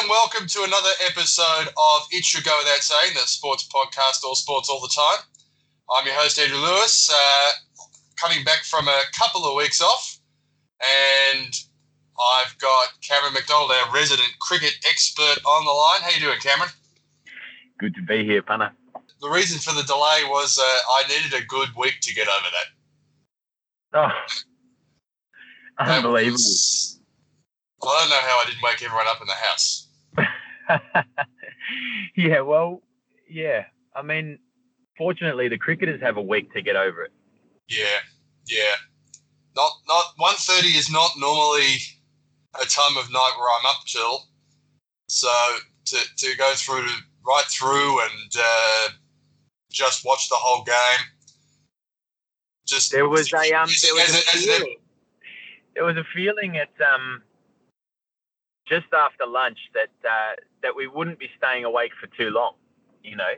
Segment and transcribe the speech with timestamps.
[0.00, 4.34] and welcome to another episode of It Should Go Without Saying, the sports podcast, all
[4.34, 5.24] sports all the time.
[5.90, 7.50] I'm your host, Andrew Lewis, uh,
[8.16, 10.18] coming back from a couple of weeks off,
[10.80, 11.54] and
[12.18, 16.00] I've got Cameron McDonald, our resident cricket expert, on the line.
[16.00, 16.70] How you doing, Cameron?
[17.78, 18.72] Good to be here, Punter.
[19.20, 22.48] The reason for the delay was uh, I needed a good week to get over
[23.92, 24.08] that.
[25.78, 26.38] Oh, unbelievable.
[27.82, 29.88] I don't know how I didn't wake everyone up in the house.
[32.16, 32.82] yeah, well,
[33.28, 33.64] yeah.
[33.94, 34.38] I mean,
[34.96, 37.12] fortunately, the cricketers have a week to get over it.
[37.68, 38.00] Yeah,
[38.48, 38.74] yeah.
[39.56, 41.76] Not not one thirty is not normally
[42.60, 44.24] a time of night where I'm up till.
[45.08, 45.28] So
[45.86, 46.94] to to go through to
[47.26, 48.88] right through and uh,
[49.70, 51.06] just watch the whole game.
[52.66, 54.76] Just there was a um, there was as, a feeling,
[55.74, 57.22] there was a feeling at um
[58.70, 62.54] just after lunch that uh, that we wouldn't be staying awake for too long.
[63.02, 63.32] You know,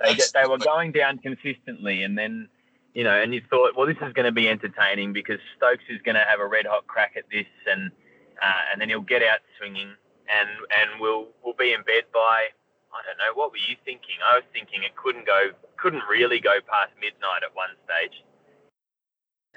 [0.00, 2.48] they get, they were going down consistently, and then
[2.94, 6.00] you know, and you thought, well, this is going to be entertaining because Stokes is
[6.02, 7.92] going to have a red hot crack at this, and
[8.42, 9.92] uh, and then he'll get out swinging,
[10.26, 12.48] and and we'll we'll be in bed by
[12.90, 13.38] I don't know.
[13.38, 14.18] What were you thinking?
[14.24, 18.24] I was thinking it couldn't go, couldn't really go past midnight at one stage.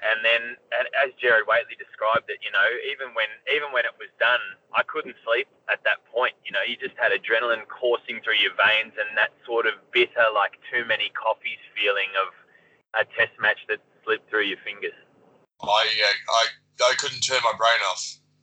[0.02, 0.58] And then,
[1.00, 4.42] as Gerard Whateley described it, you know, even when even when it was done,
[4.74, 6.34] I couldn't sleep at that point.
[6.44, 10.26] You know, you just had adrenaline coursing through your veins, and that sort of bitter,
[10.34, 12.34] like too many coffees feeling of
[13.00, 14.94] a test match that slipped through your fingers.
[15.62, 16.42] I uh, I
[16.90, 18.02] I couldn't turn my brain off,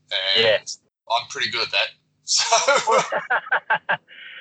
[0.09, 0.63] and Yeah.
[1.11, 1.89] I'm pretty good at that.
[2.31, 2.47] So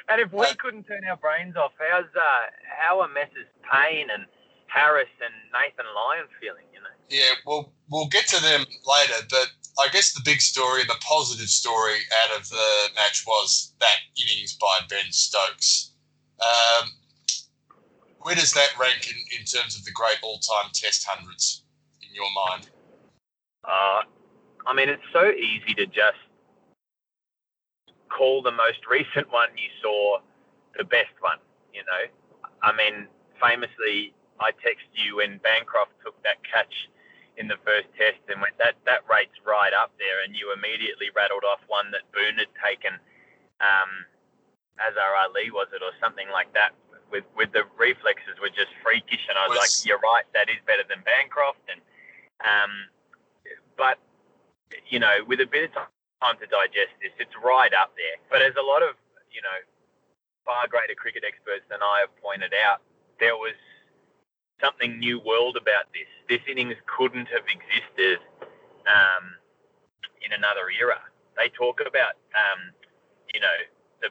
[0.09, 4.11] and if we Uh, couldn't turn our brains off, how's uh, how are Messrs Paine
[4.11, 4.27] and
[4.71, 6.70] Harris and Nathan Lyon feeling?
[7.11, 11.49] Yeah, we'll we'll get to them later, but I guess the big story the positive
[11.49, 15.93] story out of the match was that innings by Ben Stokes.
[16.41, 16.91] Um,
[18.21, 21.65] where does that rank in, in terms of the great all-time Test hundreds
[22.03, 22.71] in your mind?
[23.65, 24.03] Uh,
[24.67, 26.21] I mean, it's so easy to just
[28.09, 30.19] call the most recent one you saw
[30.79, 31.39] the best one,
[31.75, 32.49] you know.
[32.63, 33.07] I mean,
[33.41, 36.73] famously, I texted you when Bancroft took that catch
[37.41, 40.21] in the first test and went, that, that rate's right up there.
[40.21, 43.01] And you immediately rattled off one that Boon had taken,
[43.65, 43.91] um,
[44.77, 46.77] Azhar Ali, was it, or something like that.
[47.09, 50.47] With, with the reflexes were just freakish, and I was, Was- like, "You're right, that
[50.47, 51.83] is better than Bancroft." And
[52.47, 52.71] um,
[53.75, 53.99] but
[54.87, 55.91] you know, with a bit of time
[56.21, 57.13] time to digest this.
[57.17, 58.21] It's right up there.
[58.29, 58.95] But as a lot of,
[59.33, 59.59] you know,
[60.45, 62.85] far greater cricket experts than I have pointed out,
[63.19, 63.57] there was
[64.63, 66.09] something new world about this.
[66.29, 68.19] This innings couldn't have existed
[68.87, 69.35] um,
[70.25, 71.01] in another era.
[71.37, 72.73] They talk about, um,
[73.35, 73.59] you know,
[74.03, 74.11] the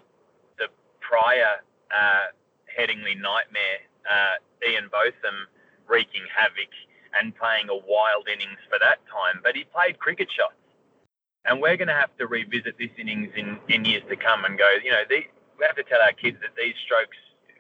[0.58, 0.68] the
[1.00, 1.62] prior
[1.92, 2.34] uh,
[2.78, 3.80] nightmare,
[4.10, 4.36] uh,
[4.68, 5.48] Ian Botham
[5.88, 6.72] wreaking havoc
[7.20, 9.42] and playing a wild innings for that time.
[9.44, 10.54] But he played cricket shots.
[11.46, 14.58] And we're going to have to revisit this innings in, in years to come and
[14.58, 15.26] go, you know, we
[15.66, 17.18] have to tell our kids that these strokes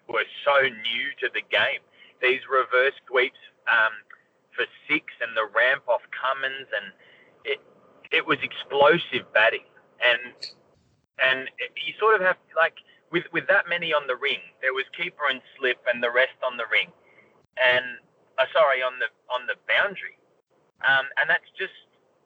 [0.08, 1.82] were so new to the game.
[2.22, 3.40] These reverse sweeps
[3.72, 3.94] um,
[4.56, 6.94] for six and the ramp off Cummins, and
[7.46, 7.60] it,
[8.12, 9.68] it was explosive batting.
[10.00, 10.34] And
[11.20, 12.80] and you sort of have, like,
[13.12, 16.40] with, with that many on the ring, there was keeper and slip and the rest
[16.46, 16.92] on the ring.
[17.60, 18.00] And,
[18.40, 20.16] uh, sorry, on the, on the boundary.
[20.88, 21.76] Um, and that's just,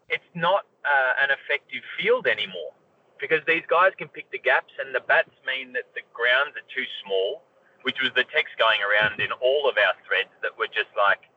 [0.09, 2.77] it's not uh, an effective field anymore
[3.17, 6.67] because these guys can pick the gaps and the bats mean that the grounds are
[6.69, 7.41] too small,
[7.83, 11.27] which was the text going around in all of our threads that were just like,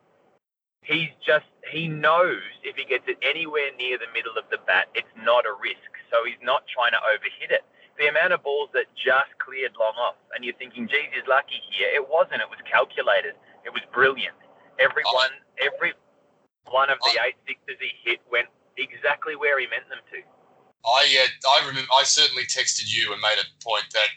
[0.83, 4.89] he's just, he knows if he gets it anywhere near the middle of the bat,
[4.95, 5.91] it's not a risk.
[6.11, 7.67] So he's not trying to overhit it.
[7.99, 11.59] The amount of balls that just cleared long off, and you're thinking, geez, he's lucky
[11.73, 11.89] here.
[11.89, 12.45] It wasn't.
[12.45, 13.35] It was calculated.
[13.65, 14.37] It was brilliant.
[14.77, 15.97] Everyone, every
[16.69, 20.21] one of the eight sixes he hit went exactly where he meant them to.
[20.85, 24.11] I uh, I remember I certainly texted you and made a point that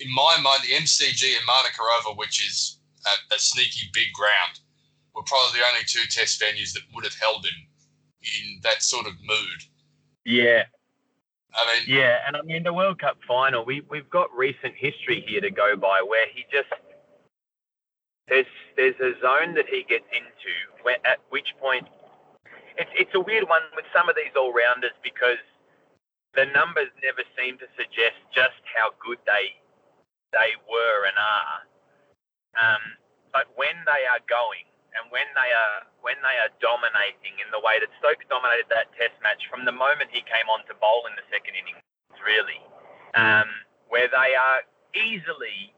[0.00, 4.60] in my mind the MCG and Manuka Oval, which is a, a sneaky big ground,
[5.14, 7.66] were probably the only two test venues that would have held him
[8.22, 9.60] in that sort of mood.
[10.24, 10.64] Yeah,
[11.54, 13.64] I mean, yeah, and I mean the World Cup final.
[13.64, 16.68] We we've got recent history here to go by where he just
[18.28, 18.46] there's
[18.76, 20.52] there's a zone that he gets into
[20.82, 21.88] where at which point
[22.76, 25.40] it's it's a weird one with some of these all rounders because
[26.34, 29.56] the numbers never seem to suggest just how good they
[30.32, 31.60] they were and are.
[32.58, 32.82] Um,
[33.32, 34.66] but when they are going
[34.96, 38.90] and when they are when they are dominating in the way that Stokes dominated that
[38.96, 41.84] Test match from the moment he came on to bowl in the second innings,
[42.24, 42.60] really,
[43.14, 43.48] um,
[43.92, 44.64] where they are
[44.96, 45.76] easily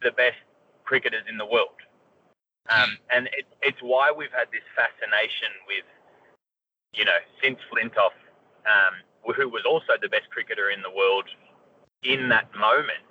[0.00, 0.38] the best
[0.86, 1.76] cricketers in the world.
[2.70, 5.86] Um, and it, it's why we've had this fascination with,
[6.94, 8.14] you know, since Flintoff,
[8.66, 8.94] um,
[9.34, 11.26] who was also the best cricketer in the world
[12.02, 13.02] in that moment.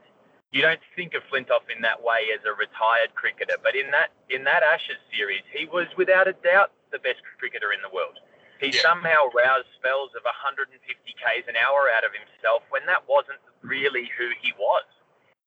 [0.52, 4.12] You don't think of Flintoff in that way as a retired cricketer, but in that
[4.28, 8.20] in that Ashes series, he was without a doubt the best cricketer in the world.
[8.60, 8.84] He yeah.
[8.84, 14.12] somehow roused spells of 150 k's an hour out of himself when that wasn't really
[14.20, 14.86] who he was.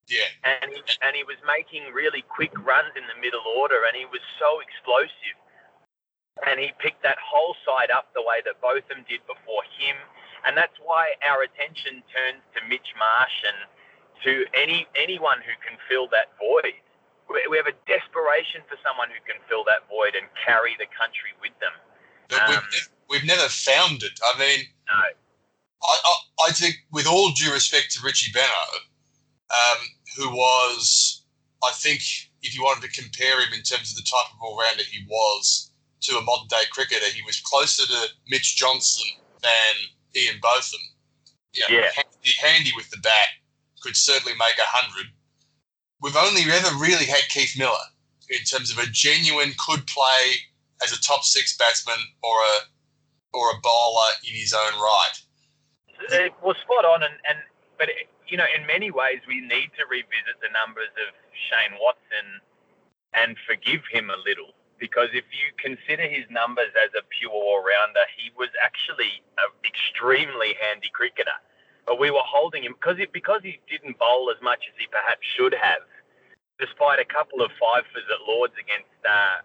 [0.08, 0.28] Yeah.
[0.42, 4.04] And he, and he was making really quick runs in the middle order, and he
[4.08, 5.36] was so explosive.
[6.48, 9.96] And he picked that whole side up the way that Botham did before him,
[10.44, 13.58] and that's why our attention turns to Mitch Marsh and
[14.22, 16.74] to any anyone who can fill that void.
[17.50, 21.32] We have a desperation for someone who can fill that void and carry the country
[21.40, 21.72] with them.
[22.28, 24.12] But um, we've, we've never found it.
[24.22, 25.00] I mean, no.
[25.82, 28.72] I, I, I think, with all due respect to Richie Benaud,
[29.50, 29.80] um,
[30.16, 31.24] who was,
[31.64, 32.00] I think,
[32.42, 35.04] if you wanted to compare him in terms of the type of all rounder he
[35.08, 35.72] was
[36.02, 39.08] to a modern day cricketer, he was closer to Mitch Johnson
[39.42, 39.74] than
[40.14, 40.80] Ian Botham.
[41.52, 41.90] You know, yeah.
[41.94, 43.28] Handy, handy with the bat,
[43.84, 45.12] could certainly make a hundred.
[46.00, 47.86] We've only ever really had Keith Miller
[48.30, 50.48] in terms of a genuine could play
[50.82, 52.56] as a top six batsman or a
[53.34, 55.16] or a bowler in his own right.
[56.12, 57.38] Uh, it was spot on, and, and
[57.78, 57.90] but
[58.26, 61.12] you know, in many ways, we need to revisit the numbers of
[61.50, 62.40] Shane Watson
[63.12, 64.54] and forgive him a little.
[64.78, 69.50] Because if you consider his numbers as a pure all rounder, he was actually an
[69.62, 71.38] extremely handy cricketer.
[71.86, 74.86] But we were holding him because, it, because he didn't bowl as much as he
[74.88, 75.84] perhaps should have,
[76.58, 79.44] despite a couple of fivers at Lords against uh,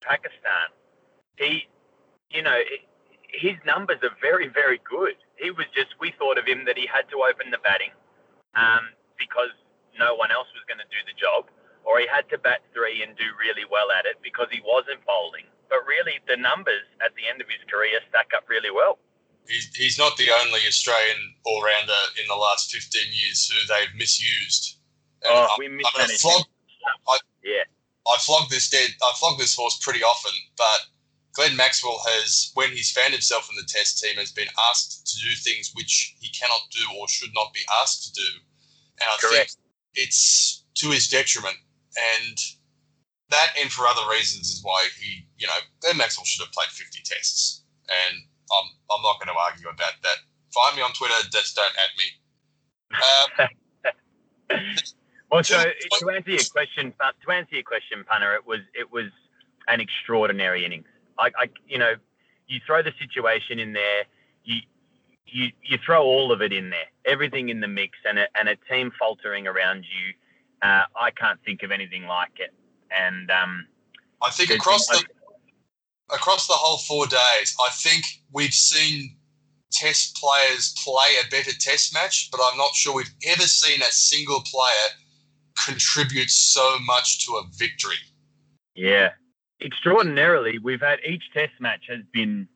[0.00, 0.72] Pakistan.
[1.36, 1.68] He,
[2.30, 2.56] you know,
[3.28, 5.18] his numbers are very, very good.
[5.36, 7.92] He was just, we thought of him that he had to open the batting
[8.54, 9.52] um, because
[9.98, 11.50] no one else was going to do the job,
[11.84, 15.02] or he had to bat three and do really well at it because he wasn't
[15.04, 15.46] bowling.
[15.68, 18.98] But really, the numbers at the end of his career stack up really well.
[19.48, 23.94] He's, he's not the only Australian all rounder in the last 15 years who they've
[23.96, 24.78] misused.
[25.22, 26.24] And oh, I, we mismanaged.
[26.26, 26.42] I,
[27.08, 27.64] I, yeah.
[28.06, 28.90] I flog this dead.
[29.02, 30.80] I flog this horse pretty often, but
[31.34, 35.18] Glenn Maxwell has, when he's found himself in the Test team, has been asked to
[35.18, 38.28] do things which he cannot do or should not be asked to do,
[39.00, 39.50] and I Correct.
[39.50, 39.58] think
[39.94, 41.56] it's to his detriment.
[42.18, 42.38] And
[43.30, 46.68] that, and for other reasons, is why he, you know, Glenn Maxwell should have played
[46.68, 47.62] 50 tests.
[47.88, 50.16] And I'm, I'm not going to argue about that.
[50.52, 51.14] Find me on Twitter.
[51.32, 52.08] Just don't at me.
[53.00, 53.48] Um,
[55.30, 59.10] well, so to answer your question, to answer your question, Punter, it was it was
[59.68, 60.86] an extraordinary innings.
[61.18, 61.94] I, I, you know,
[62.46, 64.04] you throw the situation in there,
[64.44, 64.60] you,
[65.26, 68.48] you, you throw all of it in there, everything in the mix, and a, and
[68.48, 70.12] a team faltering around you.
[70.62, 72.52] Uh, I can't think of anything like it.
[72.90, 73.66] And um,
[74.22, 75.04] I think across the
[76.12, 79.16] across the whole four days, I think we've seen
[79.70, 83.90] test players play a better test match, but I'm not sure we've ever seen a
[83.90, 84.88] single player
[85.66, 87.96] contribute so much to a victory.
[88.74, 89.10] Yeah,
[89.60, 92.48] extraordinarily, we've had each test match has been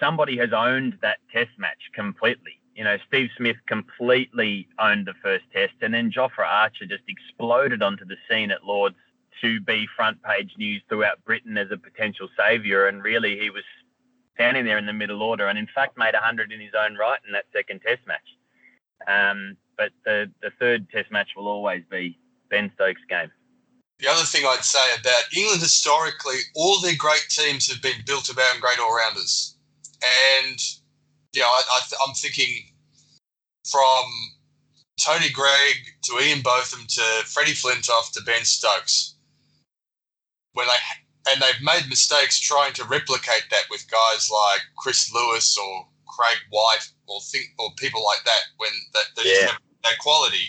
[0.00, 2.52] somebody has owned that test match completely.
[2.74, 7.82] You know, Steve Smith completely owned the first test, and then Jofra Archer just exploded
[7.82, 8.96] onto the scene at Lords
[9.40, 12.88] to be front page news throughout Britain as a potential saviour.
[12.88, 13.64] And really, he was
[14.34, 17.18] standing there in the middle order, and in fact, made 100 in his own right
[17.26, 18.28] in that second test match.
[19.06, 22.18] Um, but the the third test match will always be
[22.50, 23.30] Ben Stokes' game.
[23.98, 28.28] The other thing I'd say about England historically, all their great teams have been built
[28.28, 29.56] around great all rounders.
[30.42, 30.58] And,
[31.32, 32.64] yeah, I, I, am thinking
[33.70, 34.04] from
[35.00, 39.15] Tony Greig to Ian Botham to Freddie Flintoff to Ben Stokes.
[40.56, 40.80] When they
[41.30, 46.38] and they've made mistakes trying to replicate that with guys like Chris Lewis or Craig
[46.50, 49.46] White or think or people like that when that, that yeah.
[49.48, 50.48] have that quality.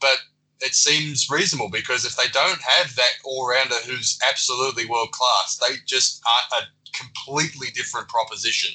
[0.00, 0.18] But
[0.60, 5.58] it seems reasonable because if they don't have that all rounder who's absolutely world class,
[5.58, 6.62] they just are a
[6.96, 8.74] completely different proposition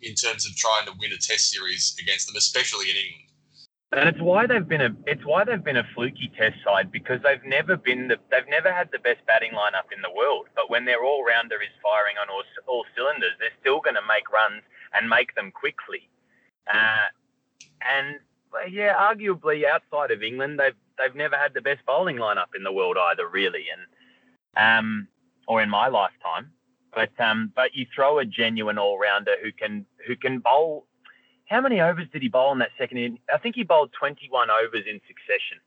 [0.00, 3.31] in terms of trying to win a test series against them, especially in England.
[3.94, 7.20] And it's why they've been a it's why they've been a fluky test side because
[7.22, 10.46] they've never been the they've never had the best batting lineup in the world.
[10.56, 14.06] But when their all rounder is firing on all, all cylinders, they're still going to
[14.08, 14.62] make runs
[14.94, 16.08] and make them quickly.
[16.72, 17.08] Uh,
[17.82, 18.16] and
[18.70, 22.72] yeah, arguably outside of England, they've they've never had the best bowling lineup in the
[22.72, 25.08] world either, really, and um,
[25.48, 26.50] or in my lifetime.
[26.94, 30.86] But um, but you throw a genuine all rounder who can who can bowl.
[31.52, 33.18] How many overs did he bowl in that second inning?
[33.32, 35.58] I think he bowled 21 overs in succession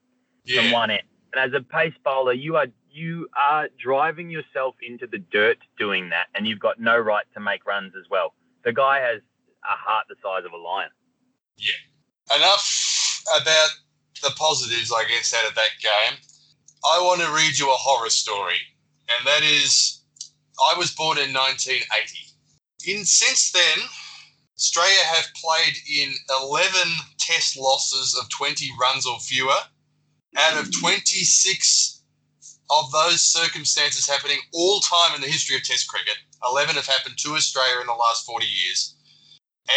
[0.44, 0.62] Yeah.
[0.62, 1.04] from one end.
[1.34, 6.10] And as a pace bowler, you are you are driving yourself into the dirt doing
[6.10, 8.34] that, and you've got no right to make runs as well.
[8.63, 9.20] The guy has
[9.63, 10.89] a heart the size of a lion.
[11.58, 12.36] Yeah.
[12.38, 13.70] Enough about
[14.24, 16.18] the positives, I guess, out of that game.
[16.86, 18.60] I want to read you a horror story,
[19.10, 20.01] and that is
[20.72, 22.20] I was born in 1980.
[22.88, 23.80] In since then,
[24.57, 26.71] Australia have played in 11
[27.17, 29.57] test losses of 20 runs or fewer.
[30.38, 32.01] Out of 26
[32.69, 36.17] of those circumstances happening all time in the history of Test cricket,
[36.50, 38.95] 11 have happened to Australia in the last 40 years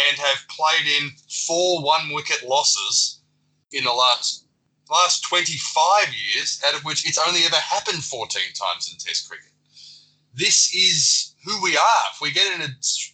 [0.07, 1.11] and have played in
[1.47, 3.21] four one wicket losses
[3.71, 4.45] in the last
[4.89, 9.51] last 25 years, out of which it's only ever happened 14 times in Test cricket.
[10.33, 12.03] This is who we are.
[12.13, 12.69] If we get in a,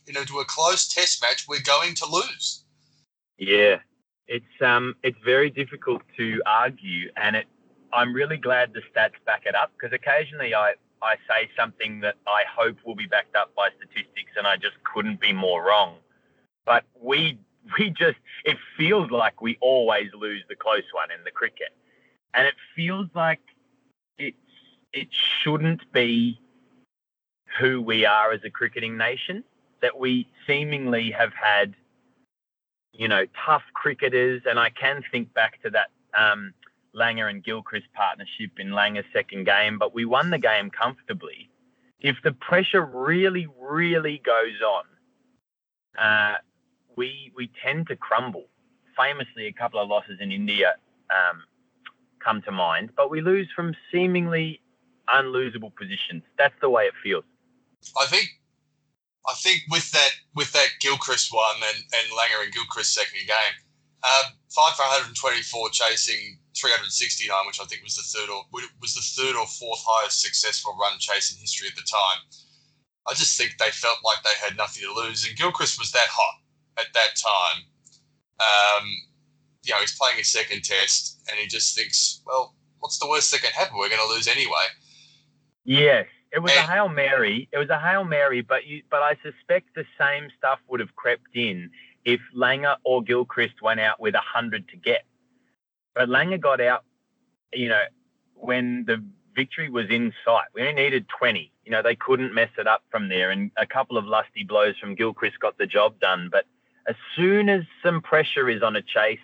[0.05, 2.63] you know, to a close Test match, we're going to lose.
[3.37, 3.79] Yeah,
[4.27, 7.45] it's um, it's very difficult to argue, and it.
[7.93, 12.15] I'm really glad the stats back it up because occasionally I I say something that
[12.27, 15.97] I hope will be backed up by statistics, and I just couldn't be more wrong.
[16.65, 17.37] But we
[17.77, 21.69] we just it feels like we always lose the close one in the cricket,
[22.33, 23.41] and it feels like
[24.17, 24.37] it's
[24.93, 26.39] it shouldn't be
[27.59, 29.43] who we are as a cricketing nation.
[29.81, 31.75] That we seemingly have had
[32.97, 36.53] you know, tough cricketers, and I can think back to that um,
[36.95, 41.49] Langer and Gilchrist partnership in Langer's second game, but we won the game comfortably.
[41.99, 44.83] If the pressure really, really goes on,
[45.97, 46.35] uh,
[46.95, 48.45] we we tend to crumble.
[48.97, 50.75] Famously, a couple of losses in India
[51.09, 51.43] um,
[52.23, 54.61] come to mind, but we lose from seemingly
[55.09, 56.23] unlosable positions.
[56.37, 57.25] That's the way it feels.
[57.99, 58.29] I think
[59.27, 63.55] I think with that with that Gilchrist one and, and Langer and Gilchrist second game,
[64.03, 64.23] uh,
[64.53, 68.45] five for 124 chasing 369, which I think was the third or
[68.81, 72.21] was the third or fourth highest successful run chase in history at the time.
[73.07, 76.09] I just think they felt like they had nothing to lose, and Gilchrist was that
[76.09, 76.41] hot
[76.77, 77.63] at that time.
[78.39, 78.85] Um,
[79.63, 83.31] you know, he's playing his second test, and he just thinks, well, what's the worst
[83.31, 83.77] that can happen?
[83.77, 84.65] We're going to lose anyway.
[85.65, 87.47] Yes, it was a hail mary.
[87.53, 90.93] It was a hail mary, but you, but I suspect the same stuff would have
[90.95, 91.71] crept in
[92.03, 95.05] if Langer or Gilchrist went out with a hundred to get.
[95.95, 96.83] But Langer got out,
[97.53, 97.81] you know,
[98.33, 99.01] when the
[99.33, 100.47] victory was in sight.
[100.53, 101.53] We only needed twenty.
[101.63, 104.77] You know, they couldn't mess it up from there, and a couple of lusty blows
[104.77, 106.27] from Gilchrist got the job done.
[106.29, 106.45] But
[106.85, 109.19] as soon as some pressure is on a chase,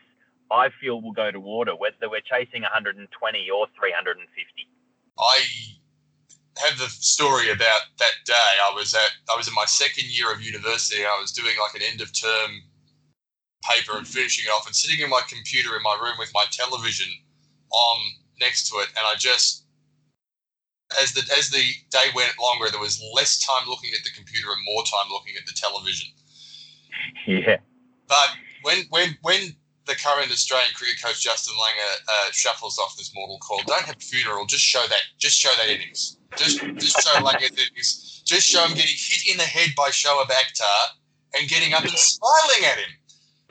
[0.50, 4.68] I feel we'll go to water, whether we're chasing 120 or 350.
[5.20, 5.39] I
[6.68, 8.51] have the story about that day.
[8.70, 11.03] I was at I was in my second year of university.
[11.06, 12.62] I was doing like an end of term
[13.63, 16.46] paper and finishing it off, and sitting in my computer in my room with my
[16.51, 17.08] television
[17.72, 17.98] on
[18.39, 19.65] next to it, and I just
[21.01, 24.50] as the as the day went longer, there was less time looking at the computer
[24.51, 26.10] and more time looking at the television.
[27.27, 27.58] Yeah.
[28.08, 28.30] But
[28.63, 33.39] when when when the current Australian cricket coach Justin Langer uh, shuffles off this mortal
[33.39, 34.46] coil, don't have a funeral.
[34.46, 35.01] Just show that.
[35.18, 36.18] Just show that innings.
[36.38, 38.24] Just just show Langer's innings.
[38.26, 40.88] Just show him getting hit in the head by Shoaib Akhtar
[41.38, 42.92] and getting up and smiling at him.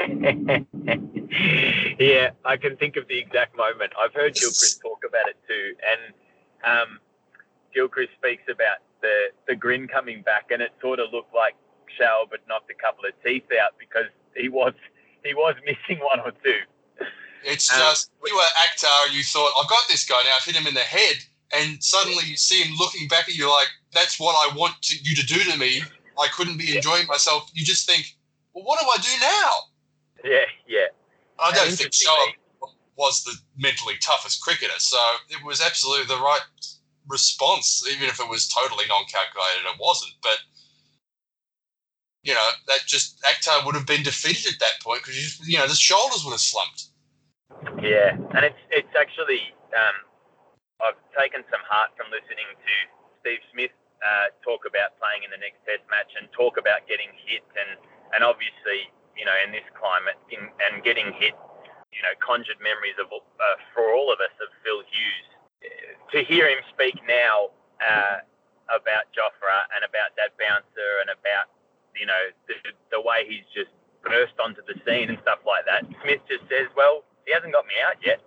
[1.98, 3.92] yeah, I can think of the exact moment.
[3.98, 6.14] I've heard Gilchrist talk about it too, and
[6.64, 6.98] um,
[7.74, 11.54] Gilchrist speaks about the the grin coming back, and it sort of looked like
[11.98, 14.72] Shoaib but knocked a couple of teeth out because he was
[15.24, 16.60] he was missing one or two.
[17.44, 20.32] It's Um, just you were Akhtar and you thought, I've got this guy now.
[20.36, 21.16] I've hit him in the head,
[21.52, 24.96] and suddenly you see him looking back at you like, that's what I want to,
[25.02, 25.82] you to do to me.
[26.18, 27.50] I couldn't be enjoying myself.
[27.54, 28.16] You just think,
[28.52, 30.30] well, what do I do now?
[30.32, 30.86] Yeah, yeah.
[31.38, 32.34] I don't think Shoaib
[32.96, 34.98] was the mentally toughest cricketer, so
[35.30, 36.40] it was absolutely the right
[37.08, 39.64] response, even if it was totally non-calculated.
[39.64, 40.38] It wasn't, but
[42.22, 45.66] you know that just Akhtar would have been defeated at that point because you know
[45.66, 46.88] the shoulders would have slumped.
[47.82, 49.40] Yeah, and it's it's actually
[49.72, 49.96] um,
[50.80, 52.74] I've taken some heart from listening to
[53.20, 57.12] Steve Smith uh, talk about playing in the next Test match and talk about getting
[57.20, 57.76] hit and
[58.16, 61.36] and obviously you know in this climate in, and getting hit,
[61.92, 65.28] you know, conjured memories of uh, for all of us of Phil Hughes.
[66.16, 67.52] To hear him speak now
[67.84, 68.24] uh,
[68.72, 71.52] about Jofra and about that bouncer and about
[71.92, 72.56] you know the,
[72.88, 73.70] the way he's just
[74.00, 77.68] burst onto the scene and stuff like that, Smith just says, well he hasn't got
[77.68, 78.24] me out yet.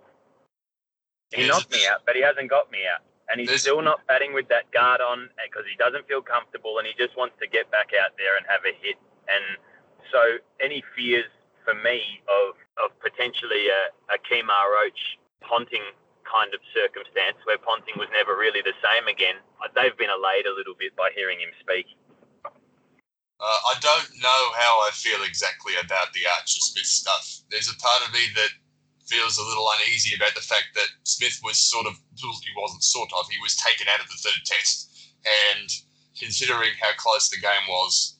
[1.32, 3.02] He knocked me out, but he hasn't got me out.
[3.28, 6.86] And he's still not batting with that guard on because he doesn't feel comfortable and
[6.86, 9.00] he just wants to get back out there and have a hit.
[9.26, 9.56] And
[10.12, 11.30] so any fears
[11.64, 15.84] for me of of potentially a, a Kemar Roach Ponting
[16.24, 19.36] kind of circumstance where Ponting was never really the same again.
[19.72, 21.86] They've been allayed a little bit by hearing him speak.
[22.44, 27.44] Uh, I don't know how I feel exactly about the Archer Smith stuff.
[27.50, 28.52] There's a part of me that
[29.06, 33.10] feels a little uneasy about the fact that Smith was sort of, he wasn't sort
[33.18, 34.90] of, he was taken out of the third test.
[35.52, 35.68] And
[36.18, 38.16] considering how close the game was,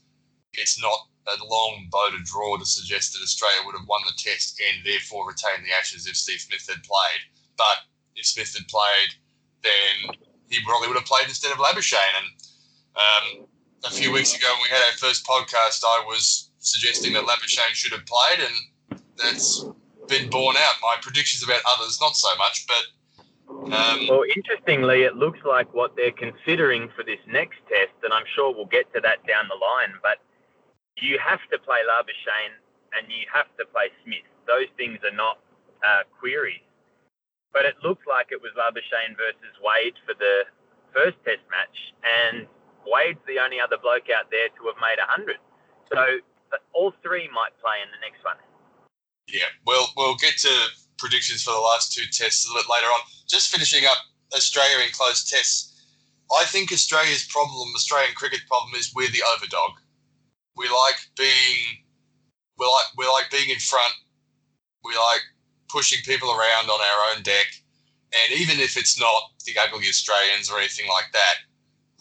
[0.55, 4.13] it's not a long bow to draw to suggest that Australia would have won the
[4.17, 7.23] test and therefore retained the Ashes if Steve Smith had played.
[7.57, 9.11] But if Smith had played,
[9.63, 10.17] then
[10.49, 12.19] he probably would have played instead of Labuschagne.
[12.21, 12.29] And
[12.97, 13.47] um,
[13.85, 17.73] a few weeks ago, when we had our first podcast, I was suggesting that Labuschagne
[17.73, 19.65] should have played, and that's
[20.09, 20.75] been borne out.
[20.83, 22.85] My predictions about others, not so much, but.
[23.49, 28.25] Um, well, interestingly, it looks like what they're considering for this next test, and I'm
[28.35, 30.19] sure we'll get to that down the line, but
[30.97, 32.57] you have to play Labuschagne
[32.97, 34.25] and you have to play Smith.
[34.47, 35.39] Those things are not
[35.83, 36.63] uh, queries.
[37.53, 40.45] But it looks like it was Labuschagne versus Wade for the
[40.93, 42.47] first test match, and
[42.87, 45.37] Wade's the only other bloke out there to have made 100.
[45.93, 46.19] So
[46.73, 48.39] all three might play in the next one.
[49.29, 50.53] Yeah, we'll, we'll get to
[50.99, 53.01] predictions for the last two tests a little bit later on.
[53.29, 53.99] Just finishing up
[54.35, 55.75] Australia in close tests,
[56.33, 59.73] I think Australia's problem, Australian cricket problem, is we're the overdog.
[60.57, 61.85] We like being
[62.59, 63.93] we like we like being in front.
[64.85, 65.23] We like
[65.69, 67.47] pushing people around on our own deck.
[68.13, 71.35] And even if it's not the ugly Australians or anything like that,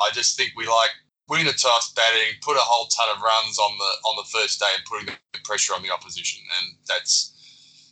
[0.01, 0.91] I just think we like
[1.33, 4.59] winning the toss, batting, put a whole ton of runs on the on the first
[4.59, 6.45] day, and putting the pressure on the opposition.
[6.61, 7.33] And that's,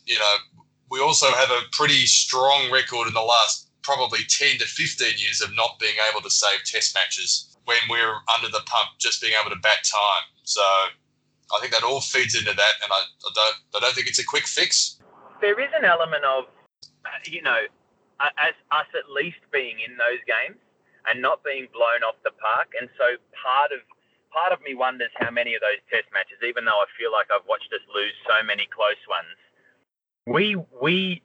[0.06, 4.64] you know, we also have a pretty strong record in the last probably 10 to
[4.64, 8.94] 15 years of not being able to save test matches when we're under the pump,
[9.00, 10.26] just being able to bat time.
[10.44, 14.06] So I think that all feeds into that, and I, I don't I don't think
[14.06, 15.02] it's a quick fix.
[15.40, 16.44] There is an element of,
[17.26, 17.58] you know,
[18.22, 20.61] as us at least being in those games
[21.06, 23.80] and not being blown off the park, and so part of
[24.32, 27.28] part of me wonders how many of those test matches, even though I feel like
[27.28, 29.36] I've watched us lose so many close ones,
[30.26, 31.22] we we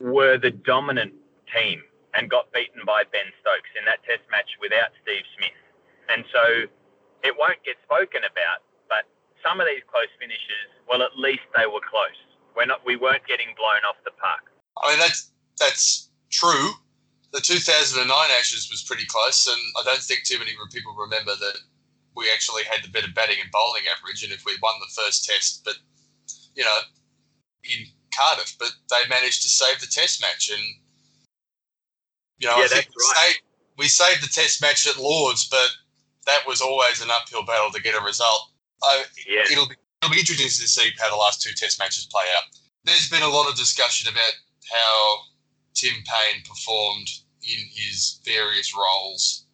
[0.00, 1.12] were the dominant
[1.52, 1.82] team
[2.14, 5.60] and got beaten by Ben Stokes in that test match without Steve Smith.
[6.08, 6.64] And so
[7.24, 9.04] it won't get spoken about, but
[9.44, 12.16] some of these close finishes, well, at least they were close.
[12.56, 14.48] We're not, we weren't getting blown off the park.
[14.80, 16.72] I mean, that's that's true.
[17.32, 18.08] The 2009
[18.38, 21.58] Ashes was pretty close, and I don't think too many people remember that
[22.14, 25.24] we actually had the better batting and bowling average, and if we won the first
[25.24, 25.74] test, but
[26.54, 26.78] you know,
[27.64, 30.62] in Cardiff, but they managed to save the test match, and
[32.38, 33.26] you know, yeah, I think that's right.
[33.26, 33.42] saved,
[33.78, 35.68] we saved the test match at Lords, but
[36.26, 38.50] that was always an uphill battle to get a result.
[38.82, 39.44] I, Yeah.
[39.50, 42.44] It'll be it'll be interesting to see how the last two test matches play out.
[42.84, 44.32] There's been a lot of discussion about
[44.70, 45.18] how
[45.76, 47.08] Tim Paine performed
[47.42, 49.46] in his various roles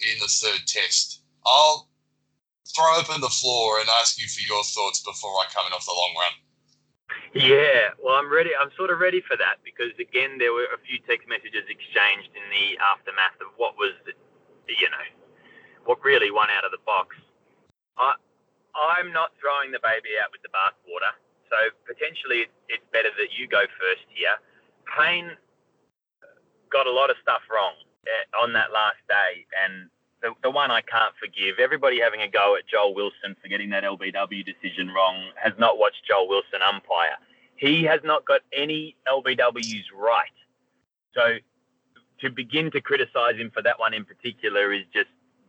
[0.00, 1.22] in the third test.
[1.46, 1.88] I'll
[2.74, 5.84] throw open the floor and ask you for your thoughts before I come in off
[5.84, 6.34] the long run.
[7.36, 8.50] Yeah, well, I'm ready.
[8.56, 12.32] I'm sort of ready for that because again, there were a few text messages exchanged
[12.32, 14.16] in the aftermath of what was, the,
[14.72, 15.06] you know,
[15.84, 17.14] what really won out of the box.
[18.00, 18.16] I,
[18.74, 21.12] I'm not throwing the baby out with the bathwater,
[21.48, 24.40] so potentially it's, better that you go first here.
[24.88, 25.36] Paine
[26.70, 27.74] got a lot of stuff wrong
[28.06, 29.90] uh, on that last day, and
[30.22, 33.70] the, the one I can't forgive, everybody having a go at Joel Wilson for getting
[33.70, 37.16] that LBW decision wrong has not watched Joel Wilson umpire.
[37.56, 40.28] He has not got any LBWs right.
[41.14, 41.36] So
[42.20, 45.08] to begin to criticize him for that one in particular is just,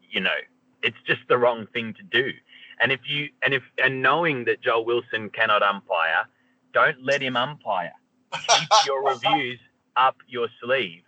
[0.09, 0.39] you know,
[0.83, 2.31] it's just the wrong thing to do.
[2.79, 6.27] And if you and if and knowing that Joel Wilson cannot umpire,
[6.73, 7.93] don't let him umpire.
[8.33, 9.59] Keep your reviews
[9.95, 11.01] up your sleeve.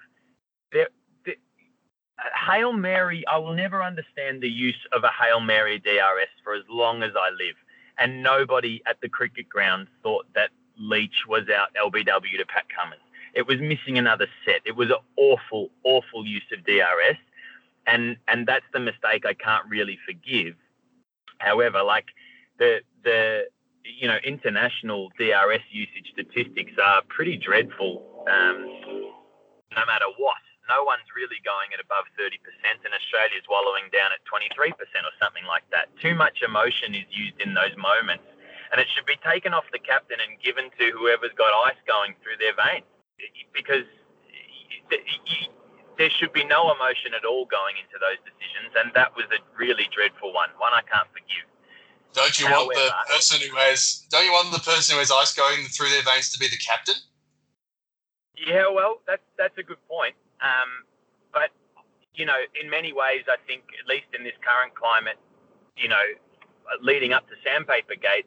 [0.71, 0.87] There,
[1.25, 1.35] there,
[2.47, 6.63] Hail Mary, I will never understand the use of a Hail Mary DRS for as
[6.69, 7.55] long as I live.
[7.97, 13.01] And nobody at the cricket ground thought that Leach was out LBW to Pat Cummins.
[13.33, 14.61] It was missing another set.
[14.65, 17.17] It was an awful, awful use of DRS.
[17.85, 20.55] And and that's the mistake I can't really forgive.
[21.39, 22.05] However, like
[22.57, 23.45] the the
[23.83, 28.03] you know international DRS usage statistics are pretty dreadful.
[28.29, 28.65] Um,
[29.75, 30.37] no matter what,
[30.69, 32.37] no one's really going at above 30%,
[32.85, 35.89] and Australia's wallowing down at 23% or something like that.
[35.97, 38.29] Too much emotion is used in those moments,
[38.71, 42.13] and it should be taken off the captain and given to whoever's got ice going
[42.21, 42.85] through their veins,
[43.51, 43.89] because
[45.97, 49.41] there should be no emotion at all going into those decisions, and that was a
[49.57, 51.49] really dreadful one, one I can't forgive.
[52.13, 54.05] Don't you want the person who has?
[54.09, 56.57] Don't you want the person who has ice going through their veins to be the
[56.57, 56.95] captain?
[58.33, 60.15] Yeah, well, that's that's a good point.
[60.41, 60.85] Um,
[61.33, 61.49] but
[62.13, 65.17] you know, in many ways, I think at least in this current climate,
[65.77, 66.03] you know,
[66.81, 68.25] leading up to Sandpaper Gate,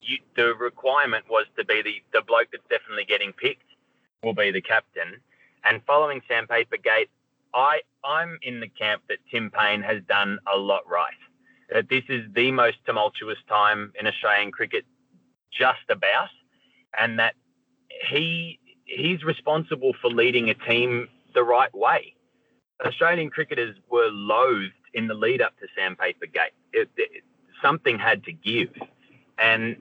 [0.00, 3.66] you, the requirement was to be the the bloke that's definitely getting picked
[4.22, 5.20] will be the captain.
[5.64, 7.10] And following Sandpaper Gate,
[7.54, 11.18] I I'm in the camp that Tim Paine has done a lot right
[11.70, 14.84] that this is the most tumultuous time in Australian cricket,
[15.52, 16.28] just about,
[16.98, 17.34] and that
[18.08, 22.14] he he's responsible for leading a team the right way.
[22.84, 26.54] Australian cricketers were loathed in the lead up to Sandpaper Gate.
[26.72, 27.22] It, it,
[27.62, 28.70] something had to give,
[29.38, 29.76] and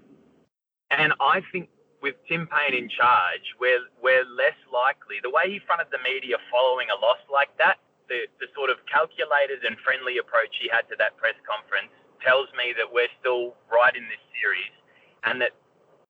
[0.89, 1.69] and I think
[2.01, 5.17] with Tim Paine in charge, we're we're less likely.
[5.21, 7.77] The way he fronted the media following a loss like that
[8.09, 11.91] the, the sort of calculated and friendly approach he had to that press conference
[12.23, 14.73] tells me that we're still right in this series
[15.23, 15.53] and that,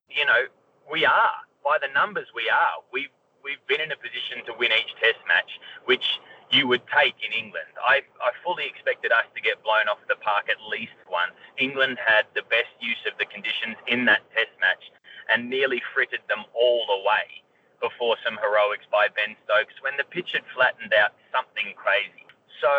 [0.10, 0.48] you know,
[0.88, 1.38] we are.
[1.66, 2.80] By the numbers, we are.
[2.94, 3.12] We've,
[3.48, 5.56] we've been in a position to win each test match,
[5.88, 6.20] which
[6.52, 7.72] you would take in England.
[7.80, 11.32] I, I fully expected us to get blown off the park at least once.
[11.56, 14.92] England had the best use of the conditions in that test match
[15.32, 17.44] and nearly frittered them all away
[17.80, 22.28] before some heroics by Ben Stokes when the pitch had flattened out something crazy.
[22.60, 22.72] So,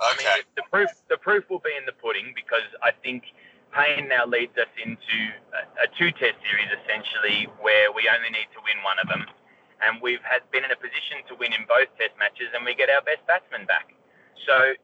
[0.00, 0.24] okay.
[0.24, 3.24] I mean, the proof the proof will be in the pudding because I think
[3.72, 5.18] Paine now leads us into
[5.52, 9.24] a, a two-test series essentially where we only need to win one of them,
[9.84, 12.74] and we've had been in a position to win in both test matches, and we
[12.74, 13.94] get our best batsman back.
[14.46, 14.74] So.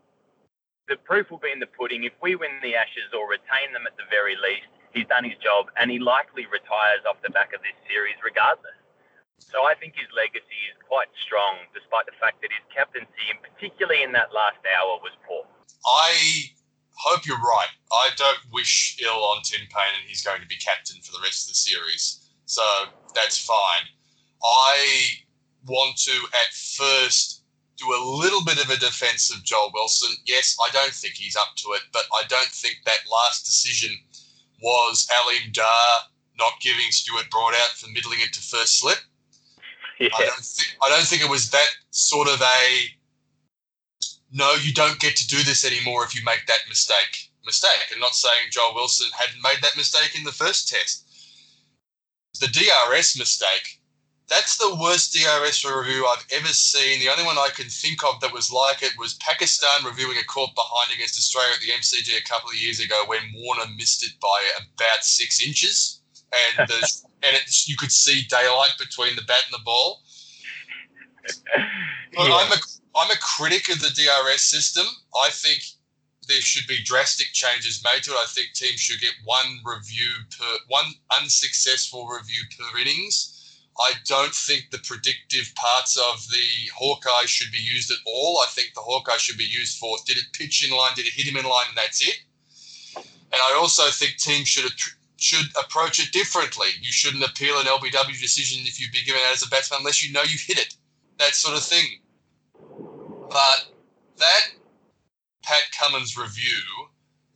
[0.84, 2.04] The proof will be in the pudding.
[2.04, 5.32] If we win the Ashes or retain them at the very least, he's done his
[5.40, 8.76] job, and he likely retires off the back of this series regardless.
[9.40, 13.40] So I think his legacy is quite strong, despite the fact that his captaincy, and
[13.40, 15.48] particularly in that last hour, was poor.
[15.88, 16.52] I
[16.96, 17.72] hope you're right.
[17.92, 21.22] I don't wish ill on Tim Paine, and he's going to be captain for the
[21.22, 22.28] rest of the series.
[22.46, 22.62] So
[23.14, 23.86] that's fine.
[24.42, 25.06] I
[25.66, 27.42] want to, at first,
[27.76, 30.16] do a little bit of a defense of Joel Wilson.
[30.26, 33.96] Yes, I don't think he's up to it, but I don't think that last decision
[34.62, 38.98] was Aleem Dar not giving Stuart Broad out for middling it to first slip.
[39.98, 40.08] Yeah.
[40.16, 42.88] I don't think I don't think it was that sort of a
[44.34, 47.30] no, you don't get to do this anymore if you make that mistake.
[47.46, 47.88] Mistake.
[47.92, 51.06] I'm not saying Joel Wilson hadn't made that mistake in the first test.
[52.40, 53.80] The DRS mistake
[54.28, 57.00] that's the worst DRS review I've ever seen.
[57.00, 60.24] The only one I can think of that was like it was Pakistan reviewing a
[60.24, 64.02] caught behind against Australia at the MCG a couple of years ago when Warner missed
[64.02, 66.00] it by about six inches,
[66.32, 66.74] and the,
[67.22, 70.00] and it, you could see daylight between the bat and the ball.
[72.16, 72.34] Yeah.
[72.34, 72.56] I'm a
[72.96, 74.86] I'm a critic of the DRS system.
[75.22, 75.62] I think
[76.28, 78.18] there should be drastic changes made to it.
[78.18, 80.86] I think teams should get one review per one
[81.20, 83.34] unsuccessful review per innings
[83.80, 88.38] I don't think the predictive parts of the Hawkeye should be used at all.
[88.38, 91.12] I think the Hawkeye should be used for did it pitch in line, did it
[91.12, 92.18] hit him in line, and that's it.
[92.96, 94.70] And I also think teams should
[95.16, 96.68] should approach it differently.
[96.80, 100.04] You shouldn't appeal an LBW decision if you've been given out as a batsman unless
[100.04, 100.76] you know you hit it.
[101.18, 102.00] That sort of thing.
[103.34, 103.66] But
[104.18, 104.46] that
[105.42, 106.62] Pat Cummins review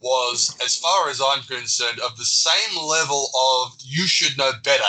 [0.00, 4.84] was, as far as I'm concerned, of the same level of you should know better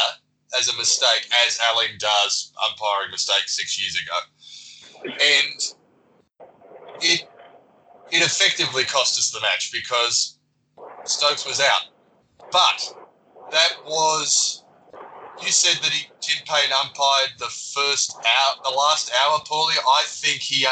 [0.55, 5.09] as a mistake as Aleem Dar's umpiring mistake six years ago.
[5.09, 5.75] And
[7.01, 7.27] it
[8.11, 10.37] it effectively cost us the match because
[11.05, 11.87] Stokes was out.
[12.51, 12.95] But
[13.49, 14.63] that was
[15.41, 19.75] you said that he Tim Paine umpired the first hour, the last hour poorly.
[19.77, 20.71] I think he, I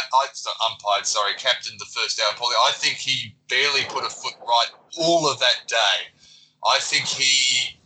[0.72, 2.56] umpired, sorry, captained the first hour poorly.
[2.66, 6.10] I think he barely put a foot right all of that day.
[6.68, 7.78] I think he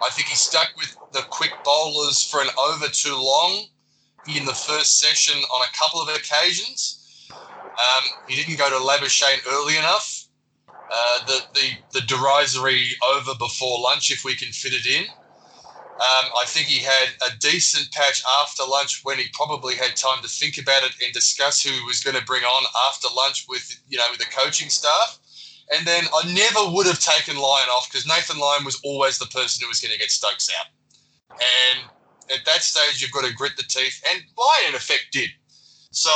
[0.00, 3.66] I think he stuck with the quick bowlers for an over too long
[4.36, 7.28] in the first session on a couple of occasions.
[7.32, 10.26] Um, he didn't go to Labuschagne early enough.
[10.68, 15.06] Uh, the, the, the derisory over before lunch, if we can fit it in.
[16.02, 20.20] Um, I think he had a decent patch after lunch when he probably had time
[20.22, 23.46] to think about it and discuss who he was going to bring on after lunch
[23.48, 25.20] with you know with the coaching staff.
[25.72, 29.26] And then I never would have taken Lyon off because Nathan Lyon was always the
[29.26, 30.66] person who was going to get Stokes out.
[31.30, 31.88] And
[32.34, 35.30] at that stage, you've got to grit the teeth, and Lyon, in effect, did.
[35.92, 36.10] So,